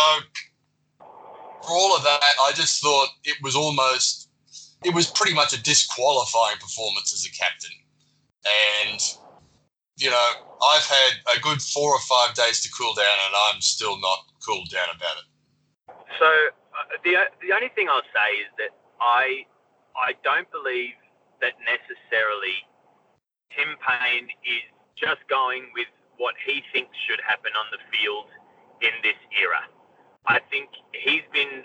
[0.99, 4.29] for all of that, I just thought it was almost,
[4.85, 7.71] it was pretty much a disqualifying performance as a captain.
[8.85, 9.01] And,
[9.97, 10.29] you know,
[10.73, 14.19] I've had a good four or five days to cool down, and I'm still not
[14.45, 15.27] cooled down about it.
[16.21, 19.47] So, uh, the, the only thing I'll say is that I
[19.97, 20.93] I don't believe
[21.41, 22.65] that necessarily
[23.57, 24.65] Tim Paine is
[24.97, 28.29] just going with what he thinks should happen on the field
[28.81, 29.65] in this era.
[30.29, 31.65] I think he's been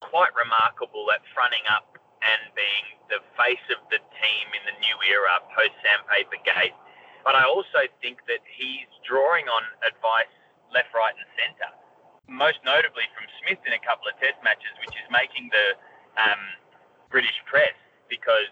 [0.00, 4.96] quite remarkable at fronting up and being the face of the team in the new
[5.08, 6.76] era post Sandpaper Gate.
[7.26, 10.30] But I also think that he's drawing on advice
[10.70, 11.74] left, right, and centre.
[12.30, 15.74] Most notably from Smith in a couple of Test matches, which is making the
[16.22, 16.38] um,
[17.10, 17.74] British press
[18.06, 18.46] because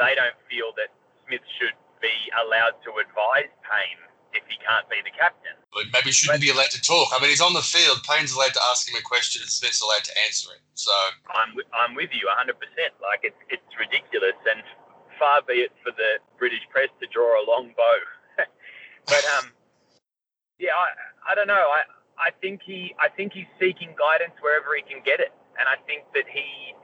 [0.00, 0.88] they don't feel that
[1.28, 4.00] Smith should be allowed to advise Paine
[4.32, 5.52] if he can't be the captain.
[5.76, 7.12] Maybe he shouldn't be allowed to talk.
[7.12, 8.00] I mean, he's on the field.
[8.08, 10.64] Paine's allowed to ask him a question, and Smith's allowed to answer it.
[10.72, 10.92] So
[11.36, 12.56] I'm with, I'm with you 100.
[12.56, 14.64] percent Like it's it's ridiculous, and
[15.18, 17.98] far be it for the British press to draw a long bow.
[19.06, 19.50] but um,
[20.58, 21.54] yeah, I I don't know.
[21.54, 21.82] I
[22.18, 25.76] I think he I think he's seeking guidance wherever he can get it, and I
[25.86, 26.74] think that he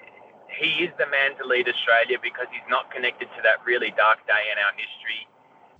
[0.55, 4.23] he is the man to lead Australia because he's not connected to that really dark
[4.27, 5.27] day in our history.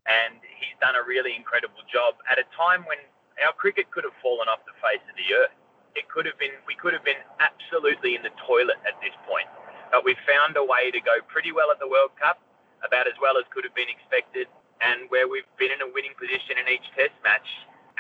[0.05, 3.01] And he's done a really incredible job at a time when
[3.47, 5.57] our cricket could have fallen off the face of the earth.
[5.95, 9.47] It could have been, we could have been absolutely in the toilet at this point.
[9.95, 12.43] But we found a way to go pretty well at the World Cup,
[12.83, 14.51] about as well as could have been expected,
[14.83, 17.47] and where we've been in a winning position in each test match,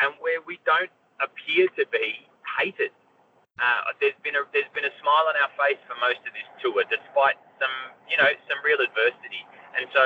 [0.02, 0.90] and where we don't
[1.22, 2.26] appear to be
[2.58, 2.90] hated
[3.58, 6.48] uh, there's been a there's been a smile on our face for most of this
[6.58, 7.74] tour, despite some
[8.10, 9.42] you know some real adversity.
[9.78, 10.02] And so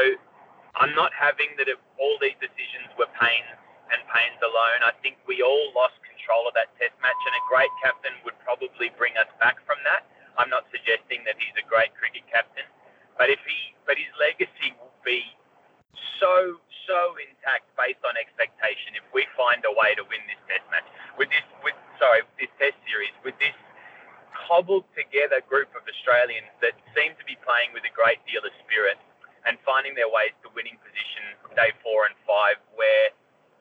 [0.77, 3.57] I'm not having that it, all these decisions were Paine's
[3.88, 4.85] and Paine's alone.
[4.85, 8.37] I think we all lost control of that Test match, and a great captain would
[8.44, 10.05] probably bring us back from that.
[10.38, 12.64] I'm not suggesting that he's a great cricket captain,
[13.18, 15.27] but if he but his legacy will be
[16.22, 20.64] so so intact based on expectation if we find a way to win this Test
[20.70, 20.87] match
[21.18, 23.55] with this with sorry, this Test series with this
[24.46, 28.55] cobbled together group of Australians that seem to be playing with a great deal of
[28.62, 28.96] spirit
[29.44, 33.11] and finding their ways to winning position day four and five, where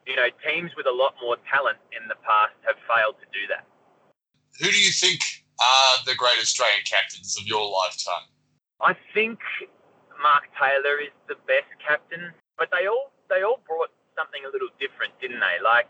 [0.05, 3.49] you know teams with a lot more talent in the past have failed to do
[3.49, 3.65] that.
[4.61, 8.29] Who do you think are the great Australian captains of your lifetime?
[8.81, 9.39] I think
[10.21, 14.69] Mark Taylor is the best captain, but they all they all brought something a little
[14.79, 15.57] different, didn't they?
[15.63, 15.89] Like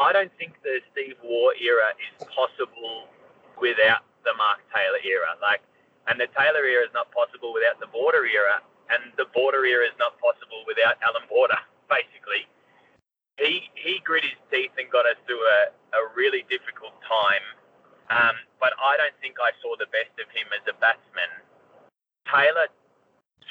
[0.00, 3.12] I don't think the Steve Waugh era is possible
[3.60, 5.36] without the Mark Taylor era.
[5.44, 5.60] Like,
[6.08, 9.84] and the Taylor era is not possible without the Border era, and the Border era
[9.84, 11.60] is not possible without Alan Border.
[11.90, 12.46] Basically,
[13.36, 17.42] he he grit his teeth and got us through a, a really difficult time.
[18.10, 21.30] Um, but I don't think I saw the best of him as a batsman.
[22.26, 22.66] Taylor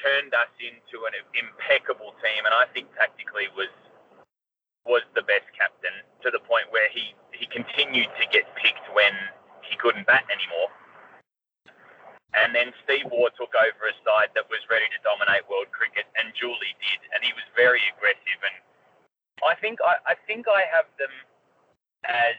[0.03, 3.71] turned us into an impeccable team, and I think tactically was
[4.87, 5.93] was the best captain
[6.23, 9.11] to the point where he, he continued to get picked when
[9.61, 10.71] he couldn't bat anymore.
[12.33, 16.09] And then Steve Waugh took over a side that was ready to dominate world cricket,
[16.17, 18.39] and Julie did, and he was very aggressive.
[18.41, 18.57] And
[19.45, 21.13] I think I, I think I have them
[22.09, 22.37] as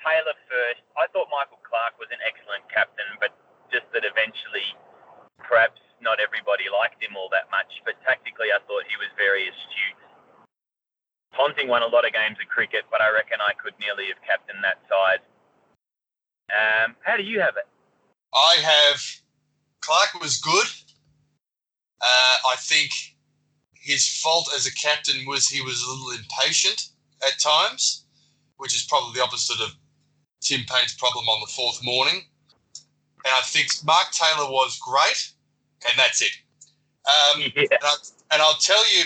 [0.00, 0.82] Taylor first.
[0.96, 3.36] I thought Michael Clarke was an excellent captain, but
[3.68, 4.66] just that eventually,
[5.40, 7.68] perhaps not everybody liked him all that much.
[7.84, 10.00] But tactically, I thought he was very astute
[11.34, 14.20] Ponting won a lot of games of cricket, but I reckon I could nearly have
[14.26, 15.20] captained that side.
[16.50, 17.66] Um, how do you have it?
[18.34, 19.00] I have
[19.80, 20.66] Clarke was good.
[22.00, 22.90] Uh, I think
[23.74, 26.88] his fault as a captain was he was a little impatient
[27.26, 28.04] at times,
[28.56, 29.74] which is probably the opposite of
[30.40, 32.22] Tim Paine's problem on the fourth morning.
[33.24, 35.32] And I think Mark Taylor was great,
[35.88, 36.32] and that's it.
[37.06, 37.62] Um, yeah.
[37.70, 37.94] and, I,
[38.32, 39.04] and I'll tell you,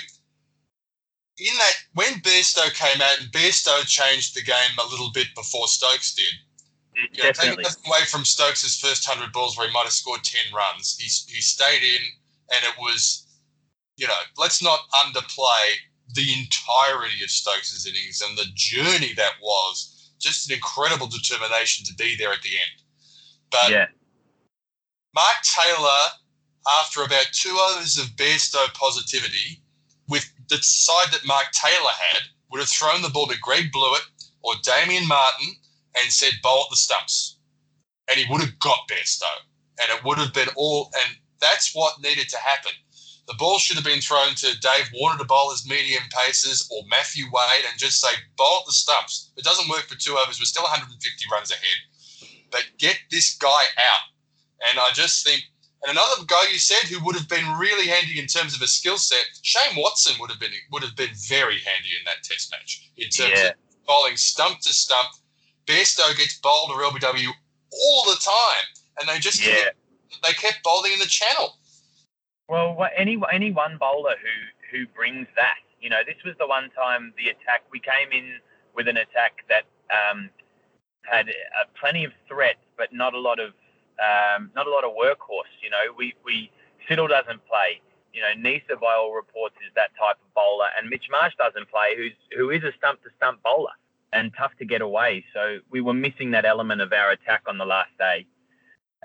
[1.38, 5.66] in that when Bairstow came out and Bairstow changed the game a little bit before
[5.66, 6.34] Stokes did.
[7.12, 10.54] You know, taking away from Stokes' first hundred balls where he might have scored ten
[10.54, 12.02] runs, he he stayed in,
[12.54, 13.26] and it was,
[13.96, 15.74] you know, let's not underplay
[16.14, 19.90] the entirety of Stokes' innings and the journey that was.
[20.20, 22.82] Just an incredible determination to be there at the end.
[23.50, 23.86] But yeah.
[25.14, 26.00] Mark Taylor,
[26.80, 29.62] after about two overs of Bairstow positivity,
[30.08, 34.02] with the side that Mark Taylor had would have thrown the ball to Greg Blewett
[34.42, 35.54] or Damien Martyn
[35.96, 37.38] and said bowl at the stumps.
[38.08, 39.24] And he would have got Bairstow.
[39.80, 42.72] And it would have been all and that's what needed to happen.
[43.26, 46.82] The ball should have been thrown to Dave Warner to bowl his medium paces or
[46.88, 49.30] Matthew Wade and just say, bowl at the stumps.
[49.36, 50.38] It doesn't work for two overs.
[50.38, 52.40] We're still 150 runs ahead.
[52.50, 54.12] But get this guy out.
[54.68, 55.44] And I just think
[55.84, 58.66] and another guy you said who would have been really handy in terms of a
[58.66, 62.50] skill set, Shane Watson would have been would have been very handy in that Test
[62.50, 63.48] match in terms yeah.
[63.48, 63.54] of
[63.86, 65.08] bowling stump to stump.
[65.66, 67.28] Bairstow gets bowled or LBW
[67.72, 68.64] all the time,
[68.98, 69.56] and they just yeah.
[69.56, 69.76] kept,
[70.22, 71.58] they kept bowling in the channel.
[72.48, 76.70] Well, any any one bowler who who brings that, you know, this was the one
[76.70, 78.34] time the attack we came in
[78.74, 80.28] with an attack that um,
[81.02, 83.52] had uh, plenty of threat, but not a lot of
[84.00, 85.52] um, not a lot of workhorse.
[85.62, 86.50] You know, we we
[86.88, 87.80] Siddle doesn't play.
[88.12, 91.70] You know, Neser by all reports is that type of bowler, and Mitch Marsh doesn't
[91.70, 93.72] play, who's who is a stump to stump bowler
[94.12, 95.24] and tough to get away.
[95.34, 98.26] So we were missing that element of our attack on the last day.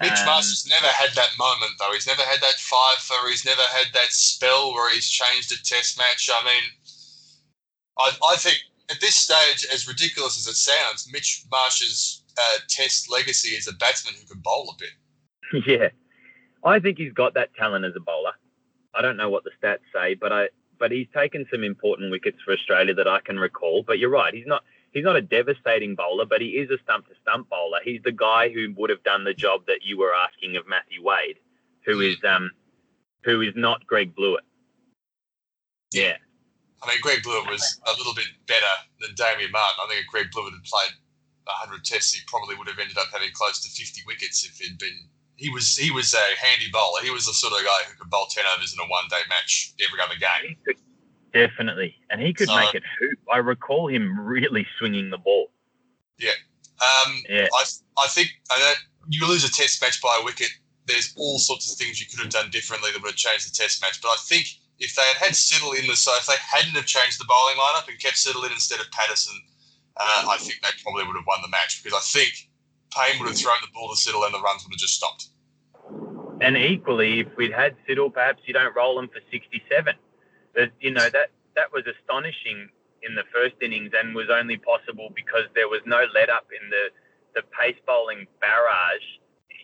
[0.01, 1.91] Mitch um, Marsh has never had that moment though.
[1.93, 3.27] He's never had that five for.
[3.29, 6.29] He's never had that spell where he's changed a test match.
[6.33, 6.63] I mean,
[7.97, 8.59] I, I think
[8.89, 13.73] at this stage, as ridiculous as it sounds, Mitch Marsh's uh, test legacy is a
[13.73, 14.89] batsman who can bowl a bit.
[15.65, 15.89] Yeah,
[16.63, 18.33] I think he's got that talent as a bowler.
[18.93, 22.37] I don't know what the stats say, but I but he's taken some important wickets
[22.45, 23.83] for Australia that I can recall.
[23.85, 27.07] But you're right, he's not he's not a devastating bowler, but he is a stump
[27.07, 27.79] to stump bowler.
[27.83, 31.03] He's the guy who would have done the job that you were asking of Matthew
[31.03, 31.37] Wade,
[31.85, 32.51] who is um
[33.23, 34.43] who is not Greg Blewett.
[35.93, 36.15] Yeah.
[36.81, 39.83] I mean, Greg Blewett was a little bit better than Damien Martyn.
[39.83, 40.95] I think if Greg Blewett had played
[41.43, 44.79] 100 tests, he probably would have ended up having close to 50 wickets if he'd
[44.79, 44.95] been.
[45.35, 47.01] He was he was a handy bowler.
[47.01, 49.23] He was the sort of guy who could bowl 10 overs in a one day
[49.29, 50.55] match every other game.
[51.33, 53.19] Definitely, and he could so, make it hoop.
[53.31, 55.51] I recall him really swinging the ball.
[56.17, 56.31] Yeah,
[56.81, 57.47] um, yeah.
[57.53, 57.63] I
[57.97, 58.73] I think I
[59.09, 60.49] you lose a test match by a wicket.
[60.87, 63.55] There's all sorts of things you could have done differently that would have changed the
[63.55, 64.01] test match.
[64.01, 64.47] But I think
[64.79, 67.57] if they had had Siddle in the so if they hadn't have changed the bowling
[67.57, 69.37] lineup and kept Siddle in instead of Pattinson,
[69.97, 72.33] uh, I think they probably would have won the match because I think
[72.95, 75.29] Paine would have thrown the ball to Siddle and the runs would have just stopped.
[76.41, 79.93] And equally, if we'd had Siddle, perhaps you don't roll him for 67.
[80.53, 82.69] But you know that that was astonishing
[83.03, 86.69] in the first innings and was only possible because there was no let up in
[86.69, 86.89] the
[87.35, 89.05] the pace bowling barrage.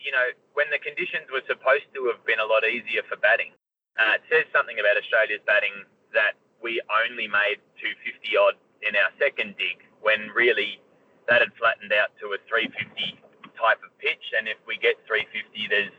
[0.04, 3.50] You know, when the conditions were supposed to have been a lot easier for batting,
[3.98, 5.74] uh, it says something about Australia's batting
[6.14, 8.54] that we only made 250 odd
[8.86, 10.78] in our second dig when really
[11.26, 13.18] that had flattened out to a 350
[13.58, 14.22] type of pitch.
[14.38, 15.94] And if we get 350, there's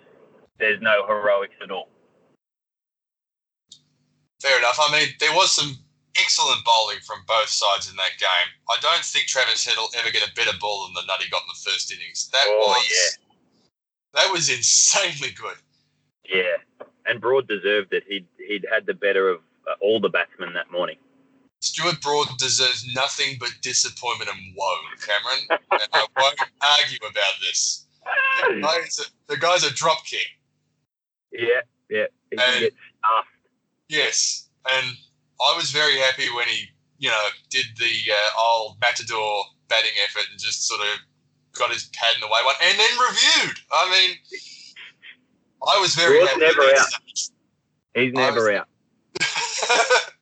[0.58, 1.90] there's no heroics at all.
[4.42, 4.78] Fair enough.
[4.80, 5.78] I mean, there was some
[6.18, 8.50] excellent bowling from both sides in that game.
[8.70, 11.30] I don't think Travis Head will ever get a better ball than the nut he
[11.30, 12.30] got in the first innings.
[12.32, 14.22] That oh, was yeah.
[14.22, 15.58] that was insanely good.
[16.26, 18.04] Yeah, and Broad deserved it.
[18.08, 20.98] He'd he'd had the better of uh, all the batsmen that morning.
[21.60, 25.60] Stuart Broad deserves nothing but disappointment and woe, Cameron.
[25.72, 27.86] and I won't argue about this.
[28.48, 30.00] The guy's a, the guy's a drop.
[31.32, 32.06] Yeah, yeah.
[32.30, 33.30] He and, get stuffed.
[33.90, 34.98] Yes, and
[35.40, 36.66] I was very happy when he,
[36.98, 41.00] you know, did the uh, old matador batting effort and just sort of
[41.58, 43.58] got his pad in the way one, and then reviewed.
[43.72, 44.18] I mean,
[45.68, 46.40] I was very happy.
[46.40, 46.88] Never out.
[47.96, 48.68] He's never was, out.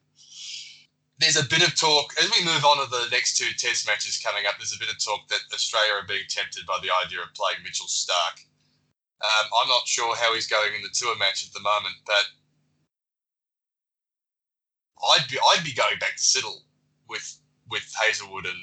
[1.20, 4.22] there's a bit of talk as we move on to the next two Test matches
[4.24, 4.56] coming up.
[4.58, 7.64] There's a bit of talk that Australia are being tempted by the idea of playing
[7.64, 8.46] Mitchell Starc.
[9.24, 12.26] Um, I'm not sure how he's going in the tour match at the moment, but
[15.04, 16.58] I'd be I'd be going back to Siddle
[17.10, 18.60] with with Hazlewood and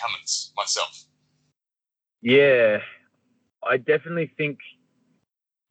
[0.00, 1.04] Cummins myself.
[2.22, 2.80] Yeah,
[3.62, 4.58] I definitely think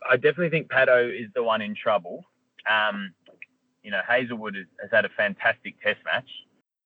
[0.10, 2.24] I definitely think Pato is the one in trouble.
[2.70, 3.14] Um,
[3.84, 6.30] you know, Hazlewood has, has, had a fantastic Test match.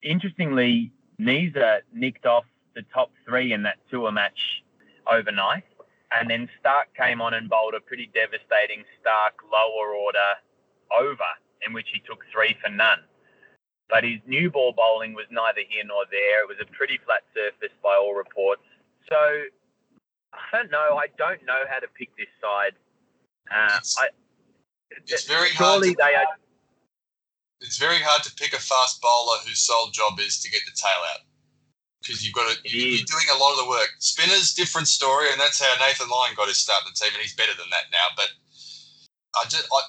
[0.04, 4.64] Interestingly, Neser nicked off the top three in that tour match
[5.12, 5.64] overnight,
[6.12, 10.36] and then Starc came on and bowled a pretty devastating Starc lower order
[10.98, 11.30] over
[11.66, 13.00] in which he took three for none.
[13.90, 16.44] But his new ball bowling was neither here nor there.
[16.44, 18.62] It was a pretty flat surface by all reports.
[19.10, 19.18] So
[20.34, 20.98] I don't know.
[20.98, 22.74] I don't know how to pick this side.
[23.50, 24.08] Uh, it's, I,
[24.92, 25.84] it's very hard.
[25.84, 26.38] To, they are,
[27.62, 30.72] it's very hard to pick a fast bowler whose sole job is to get the
[30.78, 31.26] tail out
[32.02, 32.56] because you've got to.
[32.64, 33.90] You're doing a lot of the work.
[34.00, 37.22] Spinners, different story, and that's how Nathan Lyon got his start in the team, and
[37.22, 38.08] he's better than that now.
[38.16, 38.30] But
[39.36, 39.82] I just, I,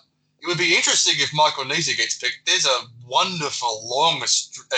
[0.43, 2.41] it would be interesting if Michael Neser gets picked.
[2.47, 4.21] There's a wonderful long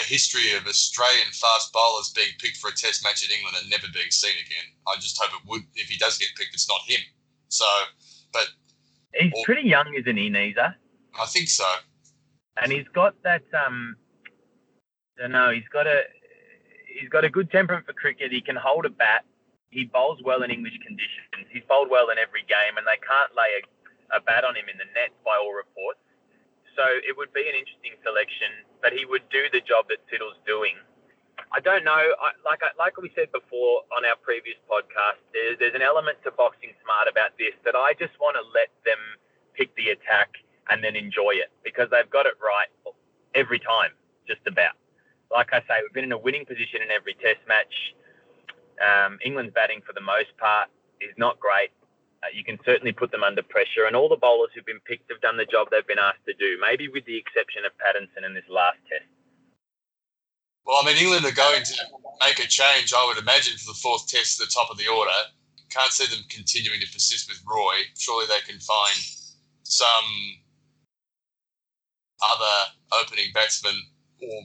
[0.09, 3.87] history of Australian fast bowlers being picked for a Test match in England and never
[3.95, 4.67] being seen again.
[4.89, 5.63] I just hope it would.
[5.75, 7.01] If he does get picked, it's not him.
[7.49, 7.65] So,
[8.33, 8.49] but
[9.15, 10.75] he's or, pretty young, isn't he, Neser?
[11.21, 11.69] I think so.
[12.61, 13.43] And he's got that.
[13.55, 13.97] Um,
[15.19, 15.51] I don't know.
[15.51, 16.03] He's got a.
[17.01, 18.33] He's got a good temperament for cricket.
[18.33, 19.25] He can hold a bat.
[19.71, 21.49] He bowls well in English conditions.
[21.51, 23.63] He's bowled well in every game, and they can't lay a
[24.13, 26.01] a bat on him in the net by all reports.
[26.77, 30.41] So it would be an interesting selection, but he would do the job that Siddle's
[30.49, 30.77] doing.
[31.53, 32.01] I don't know.
[32.17, 36.17] I, like I, like we said before on our previous podcast, there's, there's an element
[36.25, 39.01] to boxing smart about this that I just want to let them
[39.53, 40.33] pick the attack
[40.71, 42.73] and then enjoy it because they've got it right
[43.35, 43.93] every time,
[44.25, 44.77] just about.
[45.29, 47.73] Like I say, we've been in a winning position in every test match.
[48.81, 50.69] Um, England's batting for the most part
[51.01, 51.69] is not great.
[52.23, 55.11] Uh, you can certainly put them under pressure, and all the bowlers who've been picked
[55.11, 58.25] have done the job they've been asked to do, maybe with the exception of Pattinson
[58.25, 59.11] in this last test.
[60.64, 61.75] Well, I mean, England are going to
[62.20, 64.87] make a change, I would imagine, for the fourth test at the top of the
[64.87, 65.11] order.
[65.70, 67.75] Can't see them continuing to persist with Roy.
[67.99, 68.99] Surely they can find
[69.64, 70.09] some
[72.23, 73.75] other opening batsman
[74.20, 74.43] or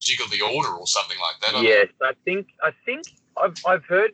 [0.00, 1.62] jiggle the order or something like that.
[1.62, 4.12] Yes, I think I think I've I've heard.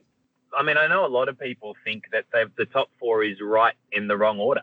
[0.57, 3.75] I mean, I know a lot of people think that the top four is right
[3.93, 4.63] in the wrong order.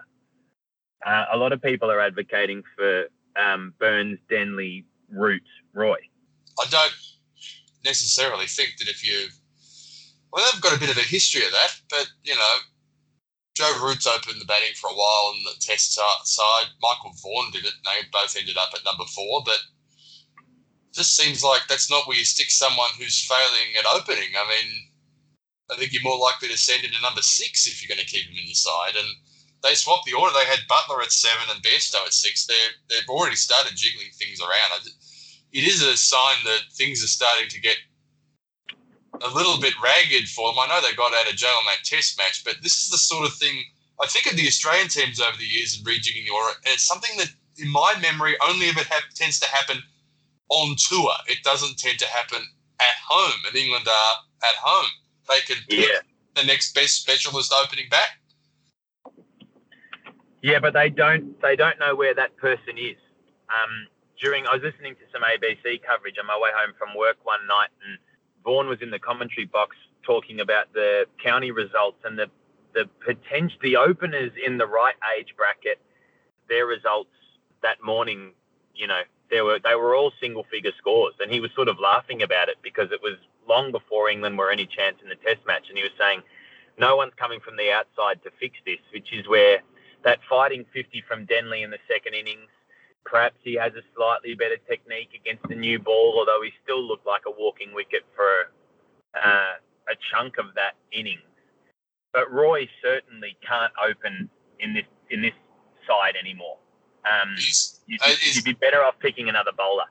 [1.05, 3.05] Uh, a lot of people are advocating for
[3.35, 5.97] um, Burns, Denley, Root, Roy.
[6.59, 6.93] I don't
[7.83, 9.27] necessarily think that if you,
[10.31, 12.55] well, they've got a bit of a history of that, but you know,
[13.55, 16.67] Joe Root's opened the batting for a while on the test side.
[16.81, 17.73] Michael Vaughan did it.
[17.73, 19.59] and They both ended up at number four, but
[20.93, 24.29] just seems like that's not where you stick someone who's failing at opening.
[24.37, 24.87] I mean,
[25.73, 28.09] I think you're more likely to send him to number six if you're going to
[28.09, 28.95] keep him in the side.
[28.95, 29.09] And
[29.63, 30.33] they swapped the order.
[30.33, 32.45] They had Buttler at seven and Bairstow at six.
[32.45, 34.87] They're, they've already started jiggling things around.
[35.51, 37.77] It is a sign that things are starting to get
[39.21, 40.59] a little bit ragged for them.
[40.59, 42.97] I know they got out of jail on that test match, but this is the
[42.97, 43.63] sort of thing
[44.01, 46.57] I think of the Australian teams over the years and rejigging the order.
[46.65, 49.77] And it's something that, in my memory, only ever ha- tends to happen
[50.49, 51.13] on tour.
[51.27, 52.41] It doesn't tend to happen
[52.79, 54.15] at home, and England are
[54.49, 54.89] at home.
[55.29, 55.99] They can pick yeah.
[56.35, 58.19] the next best specialist opening back.
[60.41, 61.39] Yeah, but they don't.
[61.41, 62.97] They don't know where that person is.
[63.47, 63.87] Um,
[64.21, 67.45] during, I was listening to some ABC coverage on my way home from work one
[67.47, 67.97] night, and
[68.43, 72.27] Vaughan was in the commentary box talking about the county results and the
[72.73, 75.79] the potential, the openers in the right age bracket,
[76.49, 77.11] their results
[77.61, 78.31] that morning.
[78.75, 81.79] You know, they were they were all single figure scores, and he was sort of
[81.79, 83.15] laughing about it because it was
[83.47, 86.21] long before England were any chance in the Test match, and he was saying
[86.77, 89.61] no one's coming from the outside to fix this, which is where
[90.03, 92.49] that fighting 50 from Denley in the second innings.
[93.05, 97.05] Perhaps he has a slightly better technique against the new ball, although he still looked
[97.05, 98.51] like a walking wicket for
[99.13, 99.53] uh,
[99.89, 101.21] a chunk of that innings.
[102.13, 104.29] But Roy certainly can't open
[104.59, 105.33] in this in this
[105.87, 106.57] side anymore.
[107.03, 107.35] Um,
[107.87, 109.85] you'd, uh, you'd be better off picking another bowler.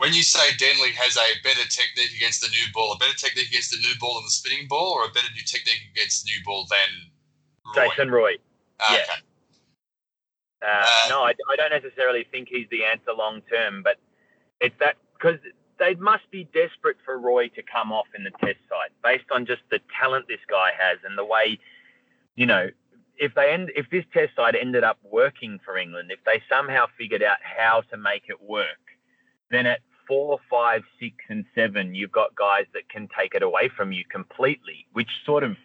[0.00, 3.48] When you say Denley has a better technique against the new ball, a better technique
[3.48, 6.32] against the new ball than the spinning ball, or a better new technique against the
[6.32, 7.88] new ball than Roy?
[7.88, 8.32] Jason Roy.
[8.80, 9.02] Ah, yeah.
[9.02, 9.20] Okay.
[10.62, 13.96] Uh, uh, no, I, I, don't necessarily think he's the answer long term, but
[14.58, 15.38] it's that because
[15.78, 19.44] they must be desperate for Roy to come off in the test side based on
[19.44, 21.58] just the talent this guy has and the way,
[22.36, 22.68] you know,
[23.18, 26.86] if they end, if this test side ended up working for England, if they somehow
[26.96, 28.80] figured out how to make it work,
[29.50, 29.80] then at
[30.10, 34.02] four, five, six, and seven, you've got guys that can take it away from you
[34.10, 35.56] completely, which sort of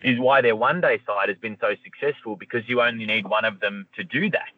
[0.00, 3.44] is why their one day side has been so successful because you only need one
[3.44, 4.48] of them to do that.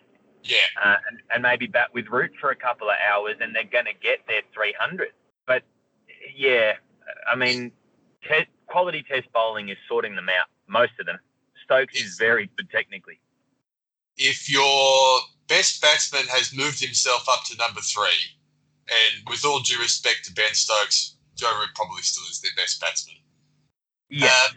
[0.44, 0.58] Yeah.
[0.80, 3.86] Uh, and, and, maybe bat with Root for a couple of hours and they're going
[3.86, 5.08] to get their 300.
[5.48, 5.64] But
[6.36, 6.74] yeah,
[7.30, 7.72] I mean,
[8.22, 11.18] te- quality test bowling is sorting them out, most of them.
[11.64, 13.20] Stokes is very good technically.
[14.16, 18.37] If your best batsman has moved himself up to number three,
[18.88, 22.80] and with all due respect to Ben Stokes, Joe Root probably still is their best
[22.80, 23.16] batsman.
[24.10, 24.28] Yeah.
[24.30, 24.48] Uh,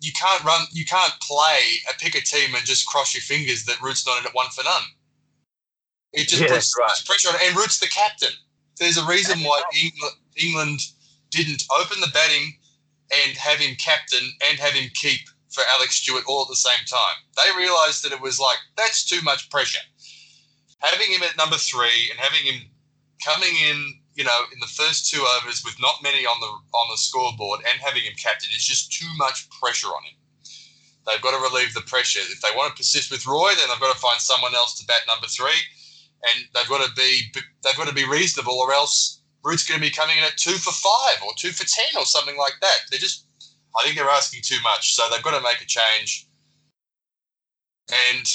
[0.00, 3.64] you can't run, you can't play a pick a team and just cross your fingers
[3.64, 4.82] that Root's not in it one for none.
[6.12, 7.02] It just yeah, puts right.
[7.06, 8.34] pressure on, and Root's the captain.
[8.78, 10.80] There's a reason why England, England
[11.30, 12.58] didn't open the batting
[13.12, 16.84] and have him captain and have him keep for Alex Stewart all at the same
[16.86, 17.16] time.
[17.36, 19.82] They realised that it was like that's too much pressure.
[20.80, 22.68] Having him at number three and having him
[23.22, 26.86] coming in, you know, in the first two overs with not many on the on
[26.90, 30.16] the scoreboard and having him captain is just too much pressure on him.
[31.06, 32.20] They've got to relieve the pressure.
[32.20, 34.86] If they want to persist with Roy, then they've got to find someone else to
[34.86, 35.60] bat number three,
[36.24, 37.22] and they've got to be
[37.62, 40.56] they've got to be reasonable, or else Root's going to be coming in at two
[40.56, 42.78] for five or two for ten or something like that.
[42.90, 43.26] They're just
[43.76, 46.26] I think they're asking too much, so they've got to make a change.
[47.90, 48.26] And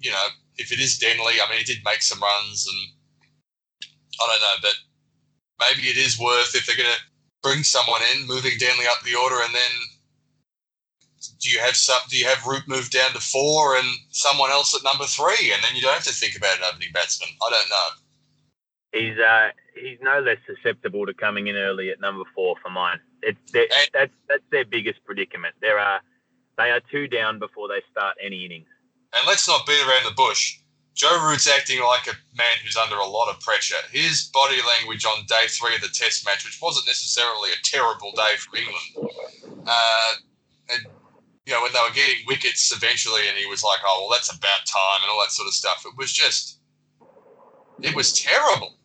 [0.00, 2.92] you know, if it is Denley, I mean, he did make some runs, and
[4.20, 4.76] I don't know, but
[5.60, 7.02] maybe it is worth if they're going to
[7.42, 9.72] bring someone in, moving Denley up the order, and then
[11.40, 12.00] do you have some?
[12.08, 15.62] Do you have Root move down to four and someone else at number three, and
[15.62, 17.30] then you don't have to think about an opening batsman?
[17.46, 17.88] I don't know.
[18.92, 22.98] He's uh, he's no less susceptible to coming in early at number four for mine.
[23.22, 25.54] It's and, that's that's their biggest predicament.
[25.60, 26.00] There are
[26.58, 28.68] they are two down before they start any innings.
[29.12, 30.58] And let's not beat around the bush.
[30.94, 33.82] Joe Root's acting like a man who's under a lot of pressure.
[33.90, 38.12] His body language on day three of the test match, which wasn't necessarily a terrible
[38.12, 39.10] day for England,
[39.66, 40.12] uh,
[40.70, 40.86] and
[41.46, 44.30] you know when they were getting wickets eventually, and he was like, "Oh well, that's
[44.30, 45.84] about time," and all that sort of stuff.
[45.84, 46.60] It was just,
[47.82, 48.78] it was terrible.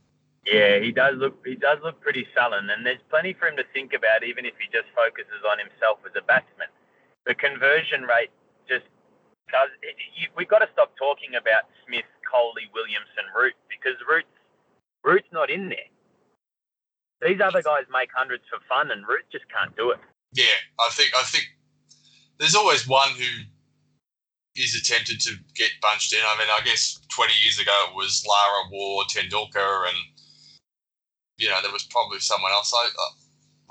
[0.45, 3.65] Yeah, he does look he does look pretty sullen, and there's plenty for him to
[3.71, 6.73] think about, even if he just focuses on himself as a batsman.
[7.27, 8.31] The conversion rate
[8.67, 8.85] just
[9.51, 9.69] does.
[10.35, 14.29] We've got to stop talking about Smith, Kohli, Williamson, Root because Root's
[15.03, 15.89] Root's not in there.
[17.21, 19.99] These other guys make hundreds for fun, and Root just can't do it.
[20.33, 21.45] Yeah, I think I think
[22.39, 23.43] there's always one who
[24.55, 26.19] is attempted to get bunched in.
[26.23, 29.97] I mean, I guess 20 years ago it was Lara Waugh, Tendulkar, and
[31.37, 32.73] you know there was probably someone else.
[32.73, 32.87] I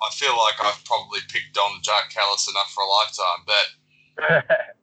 [0.02, 3.66] I feel like I've probably picked on Jacques Kallis enough for a lifetime, but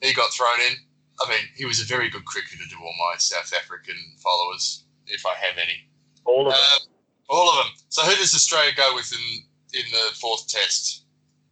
[0.00, 0.76] he got thrown in.
[1.20, 5.26] I mean, he was a very good cricketer to all my South African followers, if
[5.26, 5.88] I have any.
[6.24, 6.62] All of them.
[6.62, 6.88] Um,
[7.28, 7.72] all of them.
[7.88, 11.04] So who does Australia go with in in the fourth test?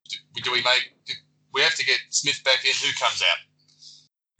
[0.08, 0.94] Do, do we make?
[1.06, 1.12] Do,
[1.52, 2.72] we have to get Smith back in.
[2.82, 3.38] Who comes out?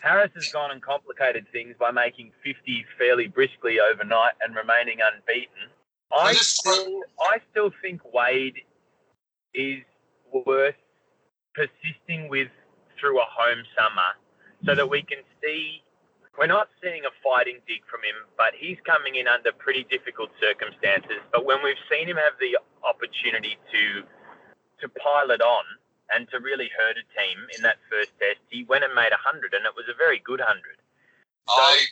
[0.01, 5.71] Harris has gone and complicated things by making 50 fairly briskly overnight and remaining unbeaten.
[6.17, 8.59] I still, I still think Wade
[9.55, 9.83] is
[10.33, 10.77] worth
[11.55, 12.49] persisting with
[12.99, 14.17] through a home summer
[14.65, 15.83] so that we can see
[16.39, 20.31] we're not seeing a fighting dig from him, but he's coming in under pretty difficult
[20.41, 21.19] circumstances.
[21.33, 22.55] But when we've seen him have the
[22.87, 24.07] opportunity to
[24.81, 25.65] to pile it on
[26.15, 29.53] and to really hurt a team in that first test, he went and made hundred,
[29.53, 30.79] and it was a very good hundred.
[31.51, 31.85] So, I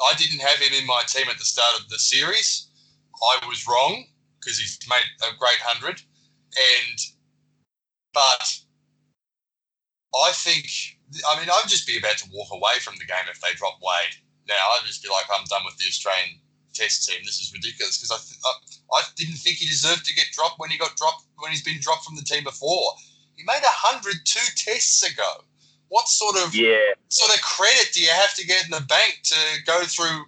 [0.00, 2.72] I didn't have him in my team at the start of the series.
[3.12, 4.06] I was wrong
[4.40, 6.00] because he's made a great hundred,
[6.56, 6.98] and
[8.14, 8.58] but
[10.14, 10.68] I think,
[11.28, 13.80] I mean, I'd just be about to walk away from the game if they drop
[13.80, 14.16] Wade.
[14.48, 16.40] Now, I'd just be like, I'm done with the Australian
[16.74, 17.20] Test team.
[17.24, 18.52] This is ridiculous because I, th- I,
[18.98, 21.80] I didn't think he deserved to get dropped when he got dropped when he's been
[21.80, 22.92] dropped from the team before.
[23.36, 25.44] He made a hundred two tests ago.
[25.88, 26.96] What sort of yeah.
[27.08, 29.36] sort of credit do you have to get in the bank to
[29.66, 30.24] go through,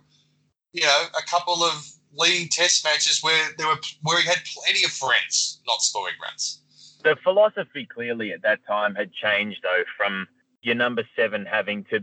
[0.72, 4.84] you know, a couple of lean test matches where there were where he had plenty
[4.84, 6.60] of friends not scoring runs?
[7.04, 10.26] The philosophy clearly at that time had changed though from
[10.62, 12.00] your number seven having to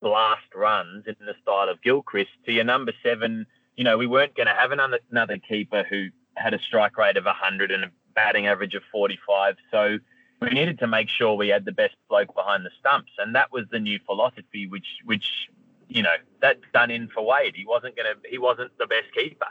[0.00, 3.46] blast runs in the style of Gilchrist to your number seven.
[3.76, 7.16] You know, we weren't going to have another, another keeper who had a strike rate
[7.16, 9.56] of 100 and a batting average of 45.
[9.70, 9.98] So
[10.40, 13.50] we needed to make sure we had the best bloke behind the stumps, and that
[13.52, 15.48] was the new philosophy, which which
[15.88, 17.54] you know that's done in for Wade.
[17.56, 18.28] He wasn't going to.
[18.28, 19.46] He wasn't the best keeper.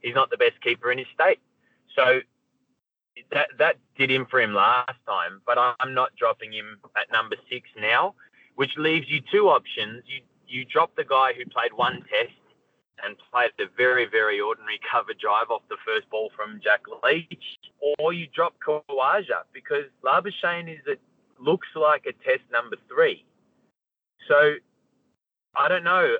[0.00, 1.40] He's not the best keeper in his state.
[1.94, 2.20] So
[3.32, 7.36] that that did him for him last time, but I'm not dropping him at number
[7.50, 8.14] six now,
[8.56, 10.02] which leaves you two options.
[10.06, 12.34] You you drop the guy who played one test
[13.04, 17.58] and played a very very ordinary cover drive off the first ball from Jack Leach,
[17.98, 20.96] or you drop Khawaja because Labuschagne is a
[21.42, 23.24] looks like a test number three.
[24.28, 24.54] So
[25.56, 26.16] I don't know.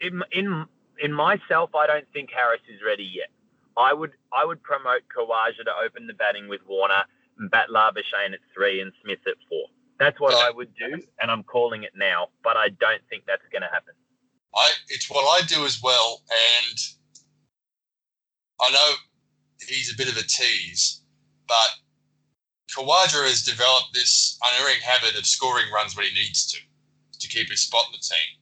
[0.00, 0.66] In in
[0.98, 3.30] in myself, I don't think Harris is ready yet.
[3.76, 7.04] I would I would promote Khawaja to open the batting with Warner,
[7.38, 9.66] and bat Labuschagne at three and Smith at four.
[9.98, 12.28] That's what I would do, and I'm calling it now.
[12.42, 13.94] But I don't think that's going to happen.
[14.54, 16.78] I it's what I do as well, and
[18.60, 18.92] I know
[19.66, 21.02] he's a bit of a tease,
[21.46, 21.54] but
[22.74, 26.58] Khawaja has developed this unerring habit of scoring runs when he needs to
[27.18, 28.36] to keep his spot in the team.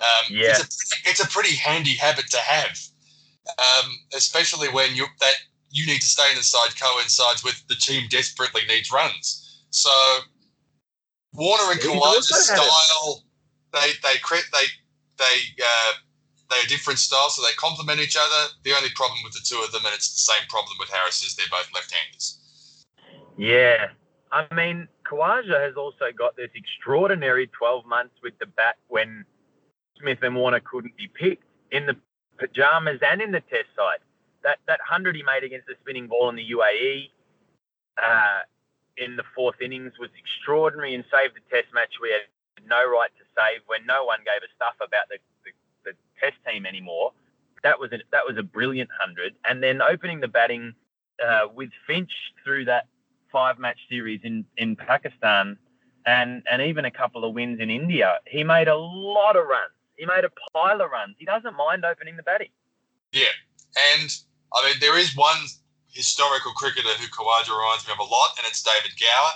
[0.00, 0.50] Um, yeah.
[0.52, 2.78] it's, a, it's a pretty handy habit to have
[3.58, 5.34] um, especially when you that
[5.70, 9.64] you need to stay in the side coincides with the team desperately needs runs.
[9.70, 9.90] So
[11.32, 13.24] Warner and Khawaja's style,
[13.72, 14.14] they they
[14.52, 14.66] they
[15.18, 15.92] they uh,
[16.50, 18.52] they're different styles, so they complement each other.
[18.64, 21.24] The only problem with the two of them, and it's the same problem with Harris,
[21.24, 22.84] is they're both left-handers.
[23.38, 23.88] Yeah,
[24.30, 29.24] I mean Khawaja has also got this extraordinary 12 months with the bat when
[29.98, 31.96] Smith and Warner couldn't be picked in the
[32.42, 34.02] pajamas and in the test side.
[34.42, 37.10] That that hundred he made against the spinning ball in the UAE
[38.02, 38.40] uh,
[38.96, 42.26] in the fourth innings was extraordinary and saved the test match we had
[42.66, 46.36] no right to save when no one gave a stuff about the, the, the test
[46.46, 47.12] team anymore.
[47.62, 50.74] That was a, that was a brilliant hundred, and then opening the batting
[51.24, 52.10] uh, with Finch
[52.44, 52.88] through that
[53.30, 55.56] five match series in in Pakistan,
[56.04, 58.18] and and even a couple of wins in India.
[58.26, 61.16] He made a lot of runs he made a pile of runs.
[61.18, 62.50] He doesn't mind opening the batting.
[63.12, 63.32] Yeah,
[63.76, 64.10] and
[64.54, 65.38] I mean there is one
[65.92, 69.32] historical cricketer who Khawaja reminds me of a lot, and it's David Gower.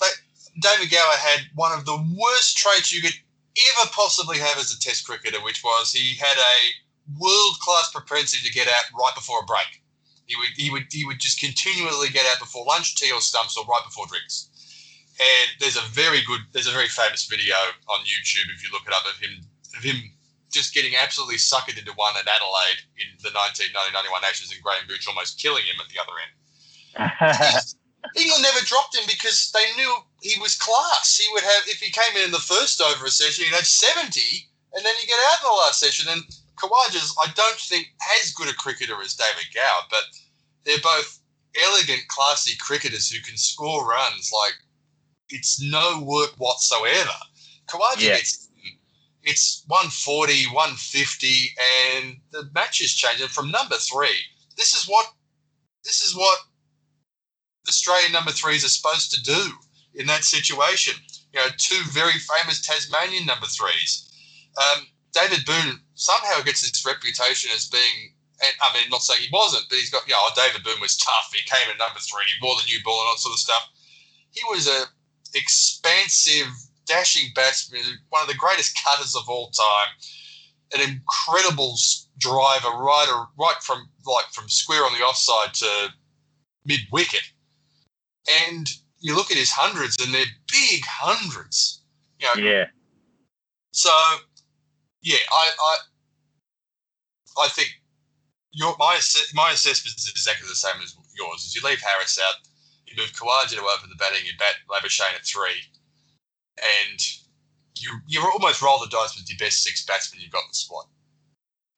[0.00, 0.12] They,
[0.60, 4.80] David Gower had one of the worst traits you could ever possibly have as a
[4.80, 9.40] Test cricketer, which was he had a world class propensity to get out right before
[9.40, 9.82] a break.
[10.26, 13.56] He would he would he would just continually get out before lunch, tea or stumps,
[13.56, 14.49] or right before drinks.
[15.20, 17.54] And there's a very good, there's a very famous video
[17.92, 19.44] on YouTube if you look it up of him
[19.76, 20.00] of him
[20.50, 25.06] just getting absolutely suckered into one at Adelaide in the 1991 Ashes and Graham Gooch
[25.06, 26.34] almost killing him at the other end.
[28.16, 31.16] England never dropped him because they knew he was class.
[31.16, 33.66] He would have, if he came in in the first over a session, he'd have
[33.66, 34.20] 70,
[34.74, 36.10] and then he'd get out in the last session.
[36.10, 36.22] And
[36.56, 37.86] Khawaja's, I don't think,
[38.20, 40.04] as good a cricketer as David Gower, but
[40.64, 41.20] they're both
[41.62, 44.58] elegant, classy cricketers who can score runs like
[45.30, 47.16] it's no work whatsoever.
[47.66, 48.16] Khawaja yeah.
[48.16, 48.48] gets
[49.22, 51.50] it's 140, 150,
[51.94, 54.16] and the match is changing from number three.
[54.56, 55.06] This is what
[55.84, 56.38] this is what
[57.68, 59.52] Australian number threes are supposed to do
[59.94, 60.94] in that situation.
[61.32, 64.08] You know, two very famous Tasmanian number threes.
[64.58, 69.66] Um, David Boon somehow gets this reputation as being, I mean, not saying he wasn't,
[69.68, 71.30] but he's got, you know, oh, David Boon was tough.
[71.32, 73.40] He came in number three, he wore the new ball and all that sort of
[73.40, 73.68] stuff.
[74.30, 74.86] He was a
[75.34, 76.48] expansive
[76.86, 79.88] dashing batsman, one of the greatest cutters of all time,
[80.74, 81.76] an incredible
[82.18, 85.88] driver, right, right from like from square on the offside to
[86.64, 87.22] mid wicket.
[88.46, 91.82] And you look at his hundreds, and they're big hundreds.
[92.18, 92.64] You know, yeah.
[93.72, 93.90] So,
[95.02, 97.70] yeah, I, I, I think
[98.52, 98.98] your my
[99.34, 101.44] my assessment is exactly the same as yours.
[101.44, 102.34] Is you leave Harris out,
[102.90, 105.62] you move Khawaja to open the batting, you bat Labuschagne at three,
[106.58, 107.00] and
[107.76, 110.54] you you almost roll the dice with your best six batsmen you've got in the
[110.54, 110.86] squad.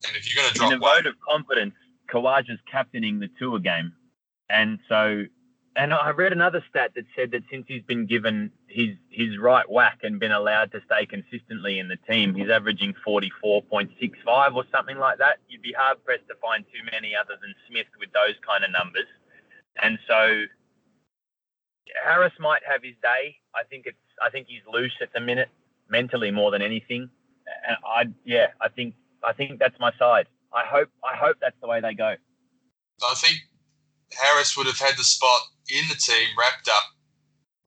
[0.09, 1.75] And if you're going to drop in a vote of confidence,
[2.13, 3.93] Khawaja's captaining the tour game,
[4.49, 5.25] and so.
[5.75, 9.65] And I read another stat that said that since he's been given his his right
[9.71, 14.99] whack and been allowed to stay consistently in the team, he's averaging 44.65 or something
[14.99, 15.39] like that.
[15.49, 18.71] You'd be hard pressed to find too many other than Smith with those kind of
[18.71, 19.07] numbers.
[19.83, 20.45] And so
[22.05, 23.37] Harris might have his day.
[23.55, 25.49] I think it's I think he's loose at the minute,
[25.89, 27.09] mentally more than anything.
[27.67, 30.27] And I, yeah, I think I think that's my side.
[30.53, 32.15] I hope I hope that's the way they go.
[33.03, 33.39] I think
[34.13, 36.85] Harris would have had the spot in the team wrapped up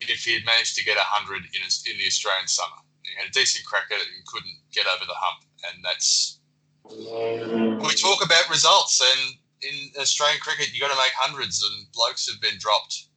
[0.01, 2.80] if he had managed to get 100 in, in the Australian summer.
[3.03, 5.43] He had a decent crack at it and couldn't get over the hump.
[5.72, 6.39] And that's.
[6.86, 12.30] We talk about results, and in Australian cricket, you've got to make hundreds, and blokes
[12.30, 13.09] have been dropped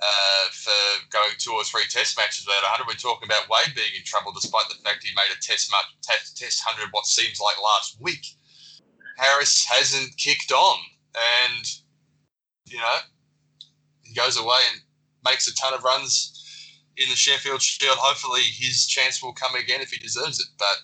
[0.00, 0.78] uh, for
[1.10, 2.86] going two or three test matches without 100.
[2.86, 5.90] We're talking about Wade being in trouble despite the fact he made a test, match,
[6.02, 8.24] test, test 100 what seems like last week.
[9.16, 10.78] Harris hasn't kicked on
[11.50, 11.64] and,
[12.66, 12.98] you know,
[14.02, 14.82] he goes away and
[15.24, 16.34] makes a ton of runs
[16.96, 17.98] in the Sheffield Shield.
[17.98, 20.46] Hopefully his chance will come again if he deserves it.
[20.58, 20.78] But,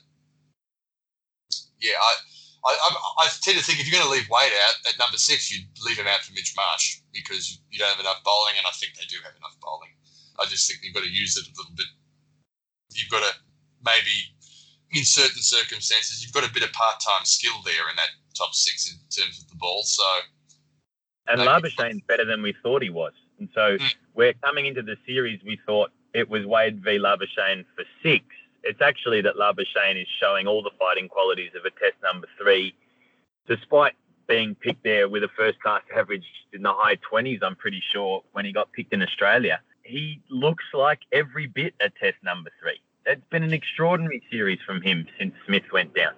[1.81, 2.15] yeah, I
[2.65, 2.89] I, I,
[3.25, 5.69] I, tend to think if you're going to leave Wade out at number six, you'd
[5.85, 8.97] leave him out for Mitch Marsh because you don't have enough bowling, and I think
[8.97, 9.93] they do have enough bowling.
[10.41, 11.87] I just think you've got to use it a little bit.
[12.97, 13.33] You've got to
[13.85, 14.17] maybe,
[14.97, 18.89] in certain circumstances, you've got a bit of part-time skill there in that top six
[18.89, 19.83] in terms of the ball.
[19.85, 20.05] So,
[21.29, 23.95] and Labuschagne's better than we thought he was, and so mm.
[24.15, 25.41] we're coming into the series.
[25.45, 28.25] We thought it was Wade v Labuschagne for six
[28.65, 32.75] it's actually that Labuschagne is showing all the fighting qualities of a Test number three,
[33.47, 33.93] despite
[34.27, 38.23] being picked there with a first class average in the high 20s, I'm pretty sure,
[38.33, 39.61] when he got picked in Australia.
[39.83, 42.81] He looks like every bit a Test number three.
[43.07, 46.15] It's been an extraordinary series from him since Smith went down.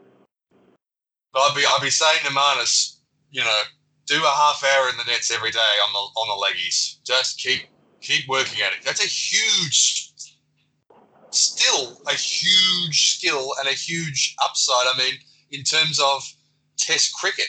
[1.34, 3.62] I'll be, I'll be saying to Marnus, you know,
[4.06, 7.02] do a half hour in the nets every day on the on the leggies.
[7.04, 7.62] Just keep
[8.00, 8.84] keep working at it.
[8.84, 10.12] That's a huge
[11.30, 14.86] still a huge skill and a huge upside.
[14.86, 15.14] I mean,
[15.50, 16.22] in terms of
[16.78, 17.48] Test cricket,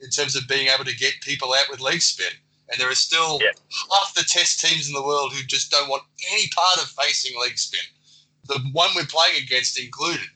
[0.00, 2.32] in terms of being able to get people out with leg spin.
[2.70, 3.50] And there are still yeah.
[3.90, 7.38] half the Test teams in the world who just don't want any part of facing
[7.38, 7.80] leg spin.
[8.48, 10.26] The one we're playing against included.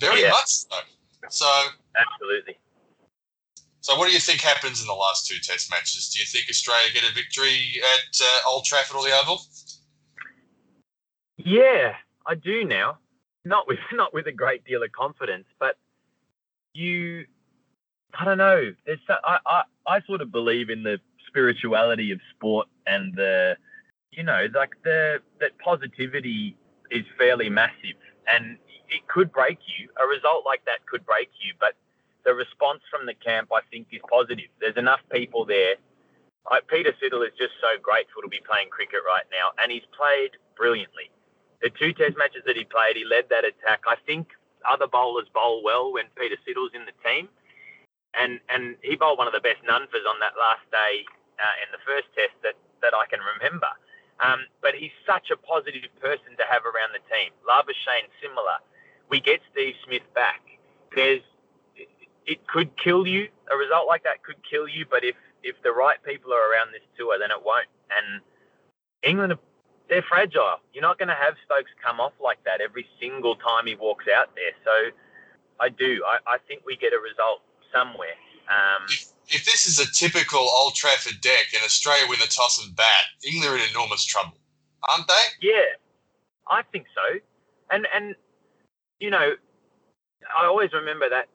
[0.00, 0.30] Very yeah.
[0.30, 0.76] much so.
[1.30, 1.46] So
[1.96, 2.58] absolutely.
[3.80, 6.10] So, what do you think happens in the last two Test matches?
[6.10, 9.40] Do you think Australia get a victory at uh, Old Trafford or the Oval?
[11.38, 11.94] Yeah,
[12.28, 12.98] I do now.
[13.44, 15.76] Not with not with a great deal of confidence, but
[16.74, 17.24] you,
[18.18, 18.72] I don't know.
[18.86, 23.56] There's I, I I sort of believe in the spirituality of sport and the,
[24.10, 26.56] you know, like the that positivity
[26.90, 27.96] is fairly massive
[28.32, 28.58] and
[28.90, 29.88] it could break you.
[30.02, 31.74] A result like that could break you, but
[32.24, 34.48] the response from the camp, I think, is positive.
[34.60, 35.76] There's enough people there.
[36.50, 39.84] Like Peter Siddle is just so grateful to be playing cricket right now, and he's
[39.96, 41.10] played brilliantly
[41.62, 43.82] The two test matches that he played, he led that attack.
[43.88, 44.28] I think
[44.68, 47.28] other bowlers bowl well when Peter Siddle's in the team.
[48.14, 51.04] And, and he bowled one of the best nunfers on that last day
[51.38, 53.68] uh, in the first test that, that I can remember.
[54.20, 57.30] Um, but he's such a positive person to have around the team.
[57.46, 58.58] Labuschagne, similar.
[59.10, 60.42] We get Steve Smith back.
[60.94, 61.22] There's,
[62.26, 63.28] it could kill you.
[63.50, 64.84] A result like that could kill you.
[64.90, 67.68] But if if the right people are around this tour, then it won't.
[67.94, 68.20] And
[69.02, 69.38] England,
[69.88, 70.60] they're fragile.
[70.72, 74.04] You're not going to have Stokes come off like that every single time he walks
[74.08, 74.52] out there.
[74.64, 74.94] So
[75.60, 76.04] I do.
[76.06, 77.40] I, I think we get a result
[77.72, 78.16] somewhere.
[78.48, 78.86] Um,
[79.28, 83.04] if this is a typical Old Trafford deck and Australia win the toss and bat,
[83.26, 84.38] England are in enormous trouble,
[84.88, 85.48] aren't they?
[85.48, 85.76] Yeah,
[86.48, 87.20] I think so.
[87.70, 88.14] And and
[89.00, 89.32] you know,
[90.38, 91.28] I always remember that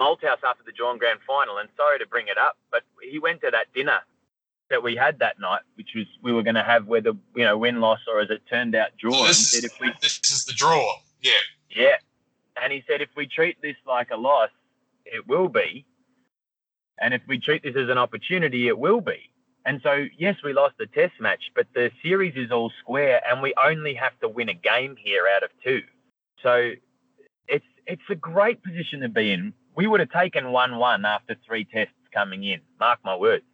[0.00, 1.58] Malthouse after the Drawn Grand Final.
[1.58, 4.00] And sorry to bring it up, but he went to that dinner
[4.70, 7.56] that we had that night, which was we were going to have whether you know
[7.56, 9.26] win loss or as it turned out draw.
[9.26, 10.94] This, is, we, this is the draw.
[11.22, 11.32] Yeah.
[11.70, 11.96] Yeah.
[12.62, 14.50] And he said if we treat this like a loss,
[15.04, 15.84] it will be.
[16.98, 19.30] And if we treat this as an opportunity, it will be.
[19.66, 23.42] And so, yes, we lost the test match, but the series is all square and
[23.42, 25.82] we only have to win a game here out of two.
[26.42, 26.72] So
[27.48, 29.52] it's it's a great position to be in.
[29.76, 32.60] We would have taken 1 1 after three tests coming in.
[32.80, 33.44] Mark my words.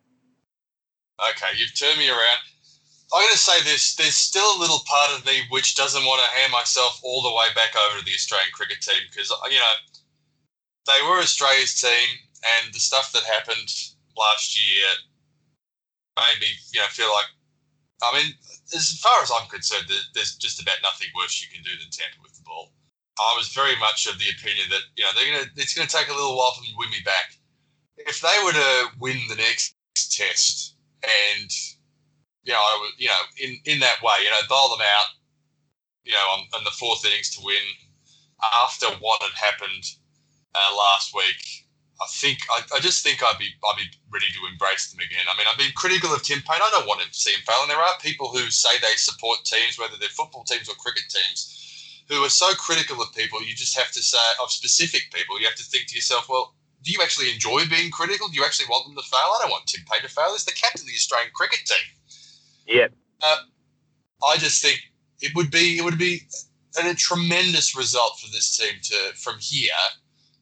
[1.31, 2.41] Okay, you've turned me around.
[3.12, 6.25] I'm going to say this there's still a little part of me which doesn't want
[6.25, 9.37] to hand myself all the way back over to the Australian cricket team because, uh,
[9.51, 9.75] you know,
[10.89, 12.09] they were Australia's team
[12.43, 13.68] and the stuff that happened
[14.16, 14.89] last year
[16.16, 17.31] made me, you know, feel like,
[18.03, 18.33] I mean,
[18.75, 22.18] as far as I'm concerned, there's just about nothing worse you can do than tamper
[22.23, 22.73] with the ball.
[23.20, 26.09] I was very much of the opinion that you know they're gonna it's gonna take
[26.09, 27.37] a little while for them to win me back.
[27.99, 30.72] If they were to win the next test
[31.03, 31.51] and
[32.45, 35.09] you know I was you know in in that way you know bowl them out
[36.05, 37.63] you know on, on the fourth innings to win
[38.63, 39.85] after what had happened
[40.55, 41.63] uh, last week
[42.03, 45.23] I think I, I, just think I'd be I'd be ready to embrace them again.
[45.31, 46.59] I mean, I've been critical of Tim Paine.
[46.59, 49.45] I don't want to see him fail, and there are people who say they support
[49.45, 53.43] teams, whether they're football teams or cricket teams, who are so critical of people.
[53.43, 55.39] You just have to say of specific people.
[55.39, 58.28] You have to think to yourself, well, do you actually enjoy being critical?
[58.28, 59.20] Do you actually want them to fail?
[59.20, 60.33] I don't want Tim Paine to fail.
[60.33, 61.87] He's the captain of the Australian cricket team.
[62.66, 62.89] Yeah.
[63.22, 63.37] Uh,
[64.26, 64.80] I just think
[65.20, 66.22] it would be it would be
[66.78, 69.70] a, a tremendous result for this team to from here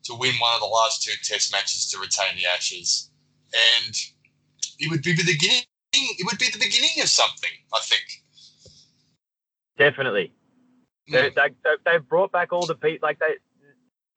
[0.04, 3.10] to win one of the last two Test matches to retain the Ashes,
[3.52, 3.94] and
[4.78, 5.62] it would be the beginning.
[5.92, 7.50] It would be the beginning of something.
[7.74, 8.02] I think.
[9.76, 10.32] Definitely.
[11.10, 11.12] Mm.
[11.12, 13.06] They, they, they've brought back all the people.
[13.06, 13.36] Like they,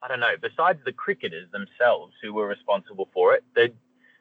[0.03, 0.35] I don't know.
[0.41, 3.71] Besides the cricketers themselves who were responsible for it, the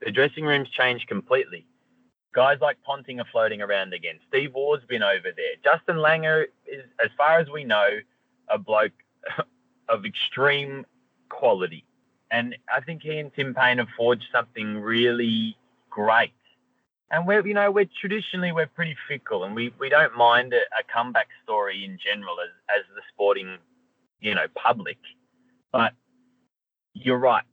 [0.04, 1.66] the dressing rooms changed completely.
[2.34, 4.18] Guys like Ponting are floating around again.
[4.28, 5.54] Steve Waugh's been over there.
[5.62, 7.88] Justin Langer is, as far as we know,
[8.48, 8.92] a bloke
[9.88, 10.86] of extreme
[11.28, 11.84] quality.
[12.30, 15.56] And I think he and Tim Paine have forged something really
[15.90, 16.32] great.
[17.10, 20.62] And we're, you know, we're traditionally we're pretty fickle, and we, we don't mind a,
[20.78, 23.58] a comeback story in general as as the sporting,
[24.20, 24.96] you know, public.
[25.72, 25.94] But
[26.94, 27.44] you're right.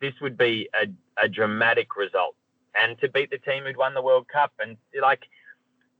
[0.00, 0.86] This would be a,
[1.22, 2.34] a dramatic result,
[2.74, 5.22] and to beat the team who'd won the World Cup, and like,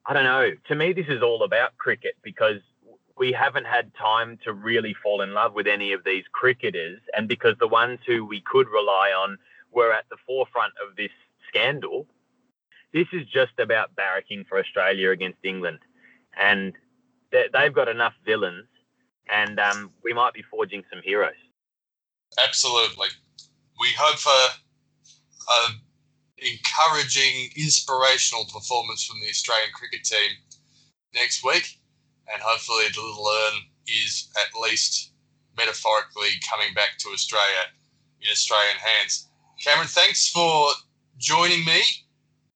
[0.06, 0.50] I don't know.
[0.68, 2.60] To me, this is all about cricket because
[3.20, 7.00] we haven't had time to really fall in love with any of these cricketers.
[7.14, 9.36] And because the ones who we could rely on
[9.70, 11.10] were at the forefront of this
[11.46, 12.06] scandal,
[12.94, 15.80] this is just about barracking for Australia against England.
[16.40, 16.72] And
[17.30, 18.66] they've got enough villains,
[19.30, 21.34] and um, we might be forging some heroes.
[22.38, 23.08] Absolutely.
[23.78, 24.60] We hope for
[25.66, 25.80] an
[26.38, 30.30] encouraging, inspirational performance from the Australian cricket team
[31.14, 31.80] next week
[32.32, 35.12] and hopefully the little urn is at least
[35.56, 37.66] metaphorically coming back to Australia
[38.22, 39.28] in Australian hands.
[39.62, 40.68] Cameron, thanks for
[41.18, 41.82] joining me.